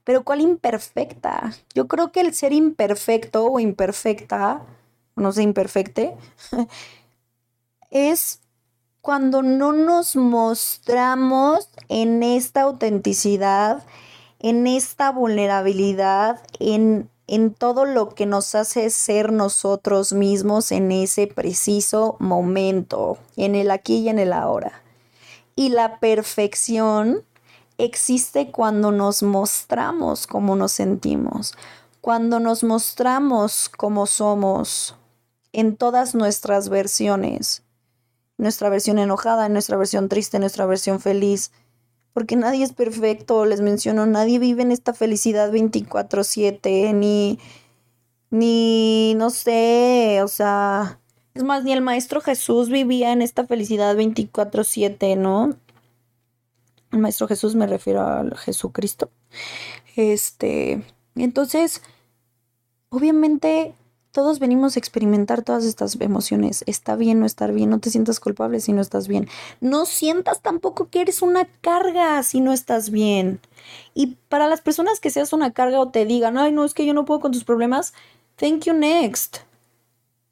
Pero 0.05 0.25
¿cuál 0.25 0.41
imperfecta? 0.41 1.53
Yo 1.75 1.89
creo 1.89 2.13
que 2.13 2.21
el 2.21 2.35
ser 2.35 2.53
imperfecto 2.53 3.47
o 3.47 3.61
imperfecta, 3.61 4.63
no 5.17 5.33
sé, 5.33 5.43
imperfecte, 5.43 6.15
es 7.91 8.42
cuando 9.03 9.43
no 9.43 9.73
nos 9.73 10.15
mostramos 10.15 11.69
en 11.89 12.23
esta 12.23 12.63
autenticidad, 12.63 13.83
en 14.39 14.69
esta 14.69 15.11
vulnerabilidad, 15.11 16.41
en, 16.61 17.11
en 17.27 17.53
todo 17.53 17.85
lo 17.85 18.11
que 18.11 18.27
nos 18.27 18.55
hace 18.55 18.91
ser 18.91 19.33
nosotros 19.33 20.13
mismos 20.13 20.71
en 20.71 20.93
ese 20.93 21.27
preciso 21.27 22.17
momento, 22.21 23.19
en 23.37 23.57
el 23.57 23.73
aquí 23.73 23.99
y 23.99 24.09
en 24.09 24.21
el 24.21 24.33
ahora. 24.33 24.85
Y 25.57 25.71
la 25.71 25.99
perfección 25.99 27.25
existe 27.79 28.53
cuando 28.53 28.93
nos 28.93 29.25
mostramos 29.25 30.29
como 30.29 30.55
nos 30.55 30.71
sentimos, 30.71 31.55
cuando 32.01 32.39
nos 32.39 32.63
mostramos 32.63 33.69
como 33.69 34.07
somos 34.07 34.95
en 35.53 35.77
todas 35.77 36.15
nuestras 36.15 36.69
versiones 36.69 37.65
nuestra 38.43 38.69
versión 38.69 38.99
enojada, 38.99 39.49
nuestra 39.49 39.77
versión 39.77 40.09
triste, 40.09 40.39
nuestra 40.41 40.67
versión 40.67 41.01
feliz. 41.01 41.53
Porque 42.13 42.37
nadie 42.37 42.65
es 42.65 42.73
perfecto, 42.73 43.47
les 43.47 43.61
menciono, 43.61 44.05
nadie 44.05 44.39
vive 44.39 44.63
en 44.63 44.73
esta 44.73 44.93
felicidad 44.93 45.51
24/7, 45.51 46.93
ni, 46.93 47.39
ni, 48.31 49.15
no 49.17 49.31
sé, 49.31 50.21
o 50.23 50.29
sea, 50.29 50.99
es 51.35 51.45
más, 51.45 51.65
ni 51.65 51.73
el 51.73 51.81
Maestro 51.81 52.21
Jesús 52.21 52.69
vivía 52.69 53.13
en 53.13 53.23
esta 53.23 53.47
felicidad 53.47 53.97
24/7, 53.97 55.17
¿no? 55.17 55.57
El 56.91 56.99
Maestro 56.99 57.29
Jesús 57.29 57.55
me 57.55 57.67
refiero 57.67 58.03
a 58.03 58.25
Jesucristo. 58.37 59.09
Este, 59.97 60.83
entonces, 61.15 61.81
obviamente 62.91 63.75
todos 64.13 64.39
venimos 64.39 64.77
a 64.77 64.79
experimentar 64.79 65.43
todas 65.43 65.65
estas 65.65 65.97
emociones. 65.99 66.63
Está 66.67 66.97
bien 66.97 67.19
no 67.19 67.27
estar 67.27 67.53
bien, 67.53 67.71
no 67.71 67.81
te 67.81 67.91
sientas 67.91 68.21
culpable 68.21 68.61
si 68.61 68.75
no 68.75 68.83
estás 68.83 69.09
bien. 69.09 69.27
No 69.61 69.87
sientas 69.87 70.43
tampoco 70.43 70.89
que 70.91 71.01
eres 71.01 71.23
una 71.23 71.47
carga 71.63 72.23
si 72.23 72.41
no 72.41 72.53
estás 72.53 72.91
bien. 72.91 73.41
Y 73.95 74.19
para 74.29 74.49
las 74.49 74.61
personas 74.61 75.01
que 75.01 75.11
seas 75.11 75.33
una 75.33 75.53
carga 75.53 75.81
o 75.81 75.89
te 75.89 76.05
digan, 76.05 76.37
ay, 76.37 76.53
no, 76.53 76.65
es 76.65 76.75
que 76.75 76.85
yo 76.85 76.93
no 76.93 77.07
puedo 77.07 77.21
con 77.21 77.33
tus 77.33 77.45
problemas, 77.45 77.95
thank 78.37 78.65
you 78.65 78.75
next. 78.75 79.39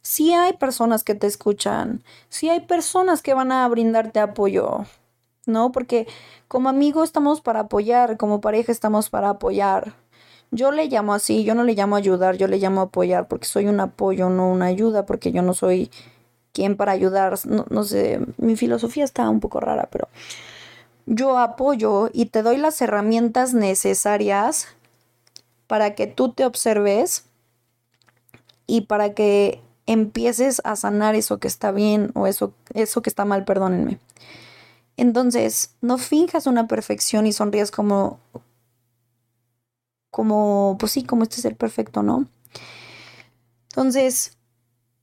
Sí 0.02 0.34
hay 0.34 0.52
personas 0.54 1.02
que 1.02 1.14
te 1.14 1.26
escuchan, 1.26 2.02
sí 2.28 2.48
hay 2.48 2.60
personas 2.60 3.22
que 3.22 3.34
van 3.34 3.52
a 3.52 3.68
brindarte 3.68 4.18
apoyo, 4.20 4.86
¿no? 5.46 5.72
Porque 5.72 6.06
como 6.48 6.68
amigo 6.68 7.04
estamos 7.04 7.40
para 7.40 7.60
apoyar, 7.60 8.16
como 8.16 8.40
pareja 8.40 8.72
estamos 8.72 9.08
para 9.08 9.30
apoyar. 9.30 9.94
Yo 10.50 10.72
le 10.72 10.86
llamo 10.86 11.14
así, 11.14 11.44
yo 11.44 11.54
no 11.54 11.62
le 11.62 11.74
llamo 11.74 11.96
ayudar, 11.96 12.36
yo 12.36 12.48
le 12.48 12.58
llamo 12.58 12.80
apoyar 12.80 13.28
porque 13.28 13.46
soy 13.46 13.66
un 13.66 13.78
apoyo, 13.78 14.30
no 14.30 14.50
una 14.50 14.66
ayuda, 14.66 15.06
porque 15.06 15.30
yo 15.30 15.42
no 15.42 15.54
soy 15.54 15.90
quien 16.52 16.76
para 16.76 16.92
ayudar, 16.92 17.38
no, 17.46 17.84
sé, 17.84 18.20
mi 18.36 18.56
filosofía 18.56 19.04
está 19.04 19.28
un 19.28 19.40
poco 19.40 19.60
rara, 19.60 19.88
pero 19.92 20.08
yo 21.06 21.38
apoyo 21.38 22.10
y 22.12 22.26
te 22.26 22.42
doy 22.42 22.56
las 22.56 22.80
herramientas 22.82 23.54
necesarias 23.54 24.68
para 25.66 25.94
que 25.94 26.08
tú 26.08 26.32
te 26.32 26.44
observes 26.44 27.24
y 28.66 28.82
para 28.82 29.14
que 29.14 29.60
empieces 29.86 30.60
a 30.64 30.76
sanar 30.76 31.14
eso 31.14 31.38
que 31.38 31.48
está 31.48 31.72
bien 31.72 32.10
o 32.14 32.26
eso, 32.26 32.52
eso 32.74 33.02
que 33.02 33.10
está 33.10 33.24
mal, 33.24 33.44
perdónenme. 33.44 33.98
Entonces, 34.96 35.74
no 35.80 35.98
finjas 35.98 36.46
una 36.46 36.68
perfección 36.68 37.26
y 37.26 37.32
sonrías 37.32 37.70
como, 37.70 38.20
como, 40.10 40.76
pues 40.78 40.92
sí, 40.92 41.04
como 41.04 41.22
este 41.22 41.40
ser 41.40 41.56
perfecto, 41.56 42.02
¿no? 42.02 42.26
Entonces, 43.70 44.36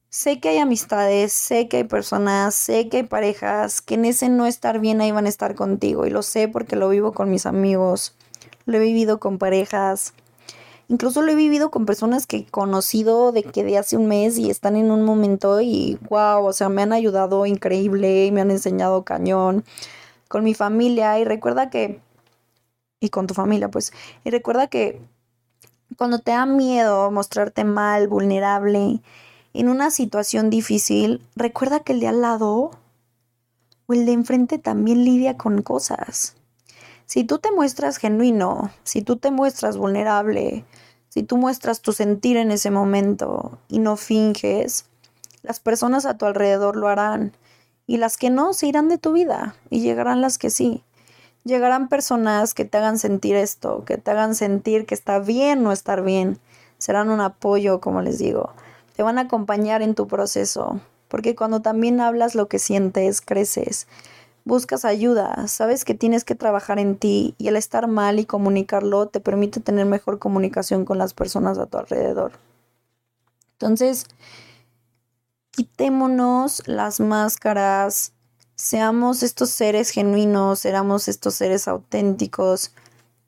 sé 0.09 0.39
que 0.39 0.49
hay 0.49 0.57
amistades, 0.57 1.33
sé 1.33 1.67
que 1.67 1.77
hay 1.77 1.83
personas, 1.83 2.55
sé 2.55 2.89
que 2.89 2.97
hay 2.97 3.03
parejas 3.03 3.81
que 3.81 3.95
en 3.95 4.05
ese 4.05 4.29
no 4.29 4.45
estar 4.45 4.79
bien 4.79 5.01
ahí 5.01 5.11
van 5.11 5.25
a 5.25 5.29
estar 5.29 5.55
contigo 5.55 6.05
y 6.05 6.09
lo 6.09 6.21
sé 6.23 6.47
porque 6.47 6.75
lo 6.75 6.89
vivo 6.89 7.11
con 7.13 7.29
mis 7.29 7.45
amigos, 7.45 8.15
lo 8.65 8.77
he 8.77 8.79
vivido 8.79 9.19
con 9.19 9.37
parejas, 9.37 10.13
incluso 10.89 11.21
lo 11.21 11.31
he 11.31 11.35
vivido 11.35 11.71
con 11.71 11.85
personas 11.85 12.27
que 12.27 12.37
he 12.37 12.45
conocido 12.45 13.31
de 13.31 13.43
que 13.43 13.63
de 13.63 13.77
hace 13.77 13.95
un 13.95 14.07
mes 14.07 14.37
y 14.37 14.49
están 14.49 14.75
en 14.75 14.91
un 14.91 15.03
momento 15.05 15.61
y 15.61 15.97
wow, 16.09 16.45
o 16.45 16.53
sea, 16.53 16.69
me 16.69 16.81
han 16.81 16.93
ayudado 16.93 17.45
increíble 17.45 18.29
me 18.31 18.41
han 18.41 18.51
enseñado 18.51 19.03
cañón 19.03 19.63
con 20.27 20.43
mi 20.43 20.53
familia 20.53 21.19
y 21.19 21.25
recuerda 21.25 21.69
que 21.69 22.01
y 22.99 23.09
con 23.09 23.27
tu 23.27 23.33
familia, 23.33 23.69
pues. 23.69 23.93
Y 24.23 24.29
recuerda 24.29 24.67
que 24.67 25.01
cuando 25.97 26.19
te 26.19 26.31
da 26.31 26.45
miedo 26.45 27.09
mostrarte 27.11 27.63
mal, 27.63 28.07
vulnerable, 28.07 29.01
en 29.53 29.69
una 29.69 29.89
situación 29.89 30.49
difícil, 30.49 31.21
recuerda 31.35 31.79
que 31.79 31.93
el 31.93 31.99
de 31.99 32.07
al 32.07 32.21
lado 32.21 32.71
o 33.87 33.93
el 33.93 34.05
de 34.05 34.11
enfrente 34.11 34.59
también 34.59 35.03
lidia 35.03 35.37
con 35.37 35.61
cosas. 35.61 36.35
Si 37.05 37.23
tú 37.23 37.39
te 37.39 37.51
muestras 37.51 37.97
genuino, 37.97 38.71
si 38.83 39.01
tú 39.01 39.15
te 39.15 39.31
muestras 39.31 39.77
vulnerable, 39.77 40.65
si 41.09 41.23
tú 41.23 41.37
muestras 41.37 41.81
tu 41.81 41.93
sentir 41.93 42.37
en 42.37 42.51
ese 42.51 42.69
momento 42.69 43.57
y 43.69 43.79
no 43.79 43.95
finges, 43.95 44.85
las 45.41 45.59
personas 45.59 46.05
a 46.05 46.17
tu 46.17 46.25
alrededor 46.25 46.75
lo 46.75 46.89
harán. 46.89 47.35
Y 47.87 47.97
las 47.97 48.17
que 48.17 48.29
no 48.29 48.51
se 48.51 48.67
irán 48.67 48.89
de 48.89 48.97
tu 48.97 49.13
vida 49.13 49.55
y 49.69 49.79
llegarán 49.79 50.19
las 50.19 50.37
que 50.37 50.49
sí. 50.49 50.83
Llegarán 51.47 51.87
personas 51.87 52.53
que 52.53 52.65
te 52.65 52.77
hagan 52.77 52.99
sentir 52.99 53.37
esto, 53.37 53.85
que 53.85 53.97
te 53.97 54.11
hagan 54.11 54.35
sentir 54.35 54.85
que 54.85 54.93
está 54.93 55.19
bien 55.19 55.63
no 55.63 55.71
estar 55.71 56.03
bien. 56.03 56.39
Serán 56.77 57.09
un 57.09 57.21
apoyo, 57.21 57.79
como 57.79 58.01
les 58.01 58.19
digo. 58.19 58.51
Te 58.97 59.01
van 59.01 59.17
a 59.17 59.21
acompañar 59.21 59.81
en 59.81 59.95
tu 59.95 60.07
proceso, 60.07 60.81
porque 61.07 61.37
cuando 61.37 61.61
también 61.61 62.01
hablas 62.01 62.35
lo 62.35 62.49
que 62.49 62.59
sientes, 62.59 63.21
creces. 63.21 63.87
Buscas 64.43 64.83
ayuda, 64.83 65.47
sabes 65.47 65.85
que 65.85 65.93
tienes 65.93 66.25
que 66.25 66.35
trabajar 66.35 66.79
en 66.79 66.97
ti 66.97 67.33
y 67.37 67.47
el 67.47 67.55
estar 67.55 67.87
mal 67.87 68.19
y 68.19 68.25
comunicarlo 68.25 69.07
te 69.07 69.21
permite 69.21 69.61
tener 69.61 69.85
mejor 69.85 70.19
comunicación 70.19 70.83
con 70.83 70.97
las 70.97 71.13
personas 71.13 71.57
a 71.59 71.67
tu 71.67 71.77
alrededor. 71.77 72.33
Entonces, 73.53 74.05
quitémonos 75.51 76.67
las 76.67 76.99
máscaras, 76.99 78.11
Seamos 78.59 79.21
estos 79.21 79.51
seres 79.51 79.91
genuinos, 79.91 80.57
seamos 80.57 81.07
estos 81.07 81.35
seres 81.35 81.67
auténticos, 81.67 82.73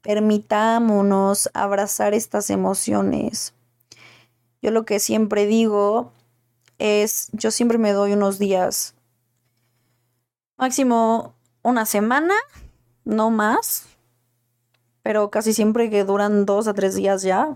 permitámonos 0.02 1.52
abrazar 1.54 2.16
estas 2.16 2.50
emociones. 2.50 3.54
Yo 4.64 4.72
lo 4.72 4.86
que 4.86 5.00
siempre 5.00 5.46
digo 5.46 6.12
es, 6.80 7.30
yo 7.32 7.52
siempre 7.52 7.78
me 7.78 7.94
doy 7.94 8.14
unos 8.14 8.40
días, 8.40 8.96
máximo 10.58 11.36
una 11.62 11.86
semana, 11.86 12.34
no 13.06 13.30
más, 13.30 13.86
pero 15.04 15.30
casi 15.30 15.54
siempre 15.54 15.92
que 15.92 16.06
duran 16.06 16.48
dos 16.48 16.68
a 16.68 16.74
tres 16.74 16.96
días 16.96 17.22
ya, 17.22 17.56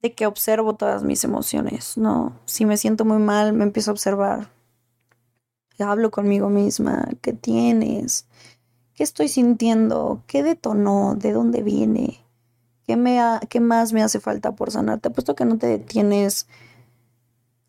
de 0.00 0.14
que 0.14 0.26
observo 0.26 0.76
todas 0.76 1.02
mis 1.02 1.24
emociones, 1.24 1.98
¿no? 1.98 2.38
Si 2.44 2.64
me 2.64 2.76
siento 2.76 3.04
muy 3.04 3.18
mal, 3.18 3.52
me 3.52 3.64
empiezo 3.64 3.90
a 3.90 3.94
observar 3.94 4.57
hablo 5.84 6.10
conmigo 6.10 6.48
misma, 6.48 7.08
¿qué 7.20 7.32
tienes? 7.32 8.26
¿Qué 8.94 9.04
estoy 9.04 9.28
sintiendo? 9.28 10.22
¿Qué 10.26 10.42
detonó? 10.42 11.14
¿De 11.14 11.32
dónde 11.32 11.62
viene? 11.62 12.24
¿Qué, 12.86 12.96
me 12.96 13.20
¿Qué 13.48 13.60
más 13.60 13.92
me 13.92 14.02
hace 14.02 14.18
falta 14.18 14.52
por 14.52 14.70
sanar? 14.70 14.98
Te 15.00 15.10
puesto 15.10 15.34
que 15.36 15.44
no 15.44 15.58
te 15.58 15.66
detienes 15.66 16.46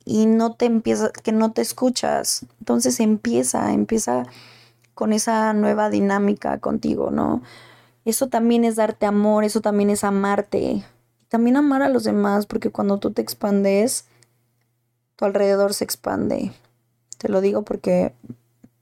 y 0.06 0.26
no 0.26 0.56
te 0.56 0.66
empieza, 0.66 1.12
que 1.12 1.32
no 1.32 1.52
te 1.52 1.62
escuchas. 1.62 2.46
Entonces 2.60 3.00
empieza, 3.00 3.74
empieza 3.74 4.26
con 4.96 5.14
esa 5.14 5.54
nueva 5.54 5.90
dinámica 5.90 6.58
contigo, 6.60 7.12
¿no? 7.12 7.44
Eso 8.06 8.28
también 8.28 8.64
es 8.64 8.76
darte 8.76 9.06
amor, 9.06 9.44
eso 9.44 9.62
también 9.62 9.90
es 9.90 10.04
amarte. 10.04 10.84
También 11.28 11.58
amar 11.58 11.84
a 11.84 11.90
los 11.90 12.06
demás, 12.06 12.48
porque 12.48 12.72
cuando 12.72 12.98
tú 12.98 13.12
te 13.12 13.22
expandes, 13.22 14.06
tu 15.16 15.26
alrededor 15.26 15.76
se 15.76 15.84
expande. 15.84 16.54
Te 17.20 17.28
lo 17.28 17.42
digo 17.42 17.64
porque 17.64 18.14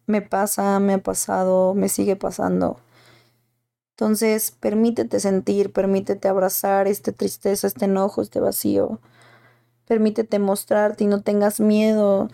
me 0.05 0.21
pasa, 0.21 0.79
me 0.79 0.93
ha 0.93 0.97
pasado, 0.99 1.73
me 1.73 1.89
sigue 1.89 2.15
pasando. 2.15 2.79
Entonces, 3.95 4.51
permítete 4.51 5.19
sentir, 5.19 5.73
permítete 5.73 6.27
abrazar 6.27 6.87
esta 6.87 7.11
tristeza, 7.11 7.65
este 7.65 7.85
enojo, 7.85 8.21
este 8.21 8.39
vacío. 8.39 8.99
Permítete 9.87 10.37
mostrarte 10.37 11.03
y 11.03 11.07
no 11.07 11.23
tengas 11.23 11.59
miedo 11.59 12.29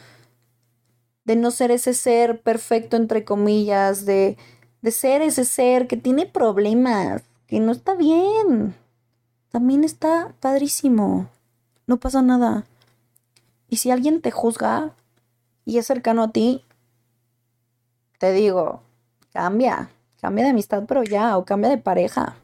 de 1.24 1.38
no 1.38 1.52
ser 1.52 1.72
ese 1.72 1.94
ser 1.94 2.42
perfecto, 2.42 2.98
entre 2.98 3.24
comillas, 3.24 4.06
de, 4.06 4.38
de 4.82 4.92
ser 4.92 5.22
ese 5.22 5.46
ser 5.46 5.88
que 5.88 5.96
tiene 5.96 6.26
problemas, 6.26 7.24
que 7.48 7.62
no 7.62 7.72
está 7.72 7.96
bien. 7.96 8.76
También 9.52 9.86
está 9.86 10.36
padrísimo. 10.42 11.30
No 11.88 11.98
pasa 11.98 12.22
nada. 12.22 12.66
Y 13.70 13.78
si 13.78 13.89
alguien 13.89 14.22
te 14.22 14.32
juzga 14.32 14.94
y 15.65 15.78
es 15.78 15.88
cercano 15.88 16.23
a 16.23 16.32
ti, 16.32 16.63
te 18.19 18.32
digo, 18.32 18.82
cambia, 19.32 19.89
cambia 20.21 20.45
de 20.45 20.52
amistad, 20.52 20.84
pero 20.88 21.04
ya, 21.04 21.38
o 21.38 21.45
cambia 21.45 21.69
de 21.69 21.78
pareja. 21.78 22.38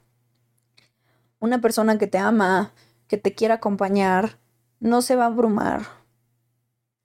Una 1.39 1.61
persona 1.61 1.97
que 1.97 2.07
te 2.07 2.17
ama, 2.17 2.73
que 3.07 3.17
te 3.17 3.33
quiera 3.33 3.55
acompañar, 3.55 4.37
no 4.79 5.01
se 5.01 5.15
va 5.15 5.23
a 5.23 5.27
abrumar. 5.27 5.83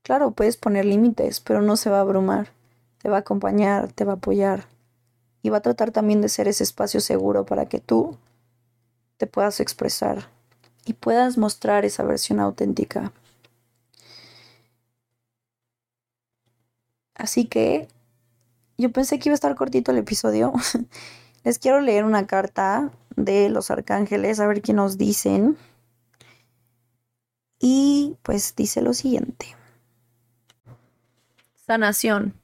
Claro, 0.03 0.33
puedes 0.33 0.57
poner 0.57 0.85
límites, 0.85 1.41
pero 1.41 1.63
no 1.63 1.77
se 1.77 1.89
va 1.89 1.99
a 1.99 2.03
abrumar. 2.03 2.49
Te 2.99 3.09
va 3.09 3.17
a 3.17 3.21
acompañar, 3.21 3.93
te 3.93 4.05
va 4.05 4.13
a 4.13 4.17
apoyar. 4.17 4.67
Y 5.43 5.51
va 5.51 5.59
a 5.59 5.63
tratar 5.63 5.93
también 5.93 6.21
de 6.21 6.29
ser 6.29 6.49
ese 6.49 6.65
espacio 6.65 7.01
seguro 7.01 7.47
para 7.47 7.67
que 7.67 7.79
tú 7.79 8.19
te 9.17 9.27
puedas 9.27 9.61
expresar 9.61 10.29
y 10.85 10.95
puedas 10.95 11.39
mostrar 11.39 11.85
esa 11.85 12.03
versión 12.03 12.41
auténtica. 12.41 13.13
Así 17.15 17.47
que 17.47 17.89
yo 18.77 18.91
pensé 18.91 19.19
que 19.19 19.29
iba 19.29 19.35
a 19.35 19.37
estar 19.37 19.55
cortito 19.55 19.93
el 19.93 19.99
episodio. 19.99 20.53
Les 21.45 21.59
quiero 21.59 21.81
leer 21.81 22.05
una 22.05 22.27
carta 22.27 22.91
de 23.17 23.49
los 23.49 23.71
arcángeles, 23.71 24.41
a 24.41 24.47
ver 24.47 24.63
qué 24.63 24.73
nos 24.73 24.99
dicen. 24.99 25.57
Y 27.61 28.17
pues 28.23 28.57
dice 28.57 28.83
lo 28.83 28.95
siguiente. 28.95 29.55
Sanación. 31.67 32.35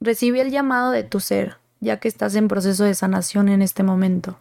Recibe 0.00 0.40
el 0.40 0.50
llamado 0.50 0.90
de 0.90 1.04
tu 1.04 1.20
ser, 1.20 1.56
ya 1.80 1.98
que 1.98 2.08
estás 2.08 2.34
en 2.34 2.48
proceso 2.48 2.84
de 2.84 2.94
sanación 2.94 3.48
en 3.48 3.62
este 3.62 3.82
momento. 3.82 4.36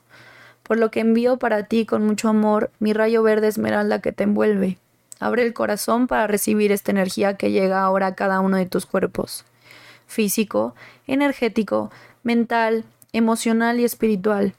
Por 0.63 0.77
lo 0.77 0.91
que 0.91 0.99
envío 0.99 1.37
para 1.37 1.67
ti 1.67 1.85
con 1.85 2.05
mucho 2.05 2.27
amor 2.27 2.71
mi 2.79 2.91
rayo 2.91 3.21
verde 3.21 3.47
esmeralda 3.47 4.01
que 4.01 4.11
te 4.11 4.23
envuelve. 4.23 4.77
Abre 5.19 5.43
el 5.43 5.53
corazón 5.53 6.07
para 6.07 6.27
recibir 6.27 6.71
esta 6.71 6.91
energía 6.91 7.37
que 7.37 7.51
llega 7.51 7.83
ahora 7.83 8.07
a 8.07 8.15
cada 8.15 8.41
uno 8.41 8.57
de 8.57 8.65
tus 8.65 8.85
cuerpos 8.85 9.45
físico, 10.07 10.75
energético, 11.07 11.91
mental, 12.23 12.85
emocional 13.13 13.79
y 13.79 13.85
espiritual. 13.85 14.55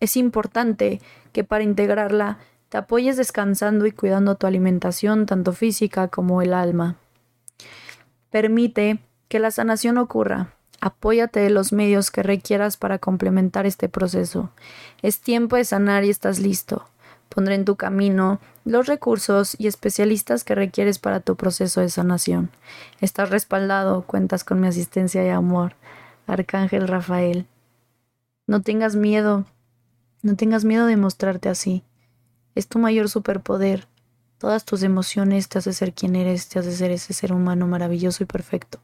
Es 0.00 0.16
importante 0.16 1.00
que 1.32 1.44
para 1.44 1.64
integrarla 1.64 2.38
te 2.70 2.78
apoyes 2.78 3.16
descansando 3.16 3.86
y 3.86 3.92
cuidando 3.92 4.36
tu 4.36 4.46
alimentación, 4.46 5.26
tanto 5.26 5.52
física 5.52 6.08
como 6.08 6.40
el 6.40 6.54
alma. 6.54 6.96
Permite 8.30 9.00
que 9.28 9.40
la 9.40 9.50
sanación 9.50 9.98
ocurra. 9.98 10.54
Apóyate 10.80 11.40
de 11.40 11.50
los 11.50 11.72
medios 11.72 12.10
que 12.10 12.22
requieras 12.22 12.76
para 12.76 12.98
complementar 12.98 13.66
este 13.66 13.88
proceso. 13.88 14.50
Es 15.02 15.20
tiempo 15.20 15.56
de 15.56 15.64
sanar 15.64 16.04
y 16.04 16.10
estás 16.10 16.38
listo. 16.38 16.86
Pondré 17.30 17.54
en 17.54 17.64
tu 17.64 17.76
camino 17.76 18.40
los 18.64 18.86
recursos 18.86 19.54
y 19.56 19.68
especialistas 19.68 20.42
que 20.42 20.56
requieres 20.56 20.98
para 20.98 21.20
tu 21.20 21.36
proceso 21.36 21.80
de 21.80 21.88
sanación. 21.88 22.50
Estás 23.00 23.30
respaldado, 23.30 24.02
cuentas 24.02 24.42
con 24.42 24.60
mi 24.60 24.66
asistencia 24.66 25.24
y 25.24 25.28
amor. 25.28 25.76
Arcángel 26.26 26.88
Rafael. 26.88 27.46
No 28.48 28.62
tengas 28.62 28.96
miedo, 28.96 29.46
no 30.22 30.34
tengas 30.34 30.64
miedo 30.64 30.86
de 30.86 30.96
mostrarte 30.96 31.48
así. 31.48 31.84
Es 32.56 32.66
tu 32.66 32.80
mayor 32.80 33.08
superpoder. 33.08 33.86
Todas 34.38 34.64
tus 34.64 34.82
emociones 34.82 35.48
te 35.48 35.58
hacen 35.58 35.72
ser 35.72 35.94
quien 35.94 36.16
eres, 36.16 36.48
te 36.48 36.58
hace 36.58 36.72
ser 36.72 36.90
ese 36.90 37.12
ser 37.12 37.32
humano 37.32 37.68
maravilloso 37.68 38.24
y 38.24 38.26
perfecto. 38.26 38.80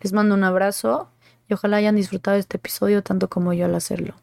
Les 0.00 0.12
mando 0.12 0.34
un 0.34 0.42
abrazo 0.42 1.10
y 1.48 1.54
ojalá 1.54 1.76
hayan 1.76 1.94
disfrutado 1.94 2.36
este 2.36 2.56
episodio 2.56 3.04
tanto 3.04 3.28
como 3.28 3.52
yo 3.52 3.66
al 3.66 3.74
hacerlo. 3.76 4.16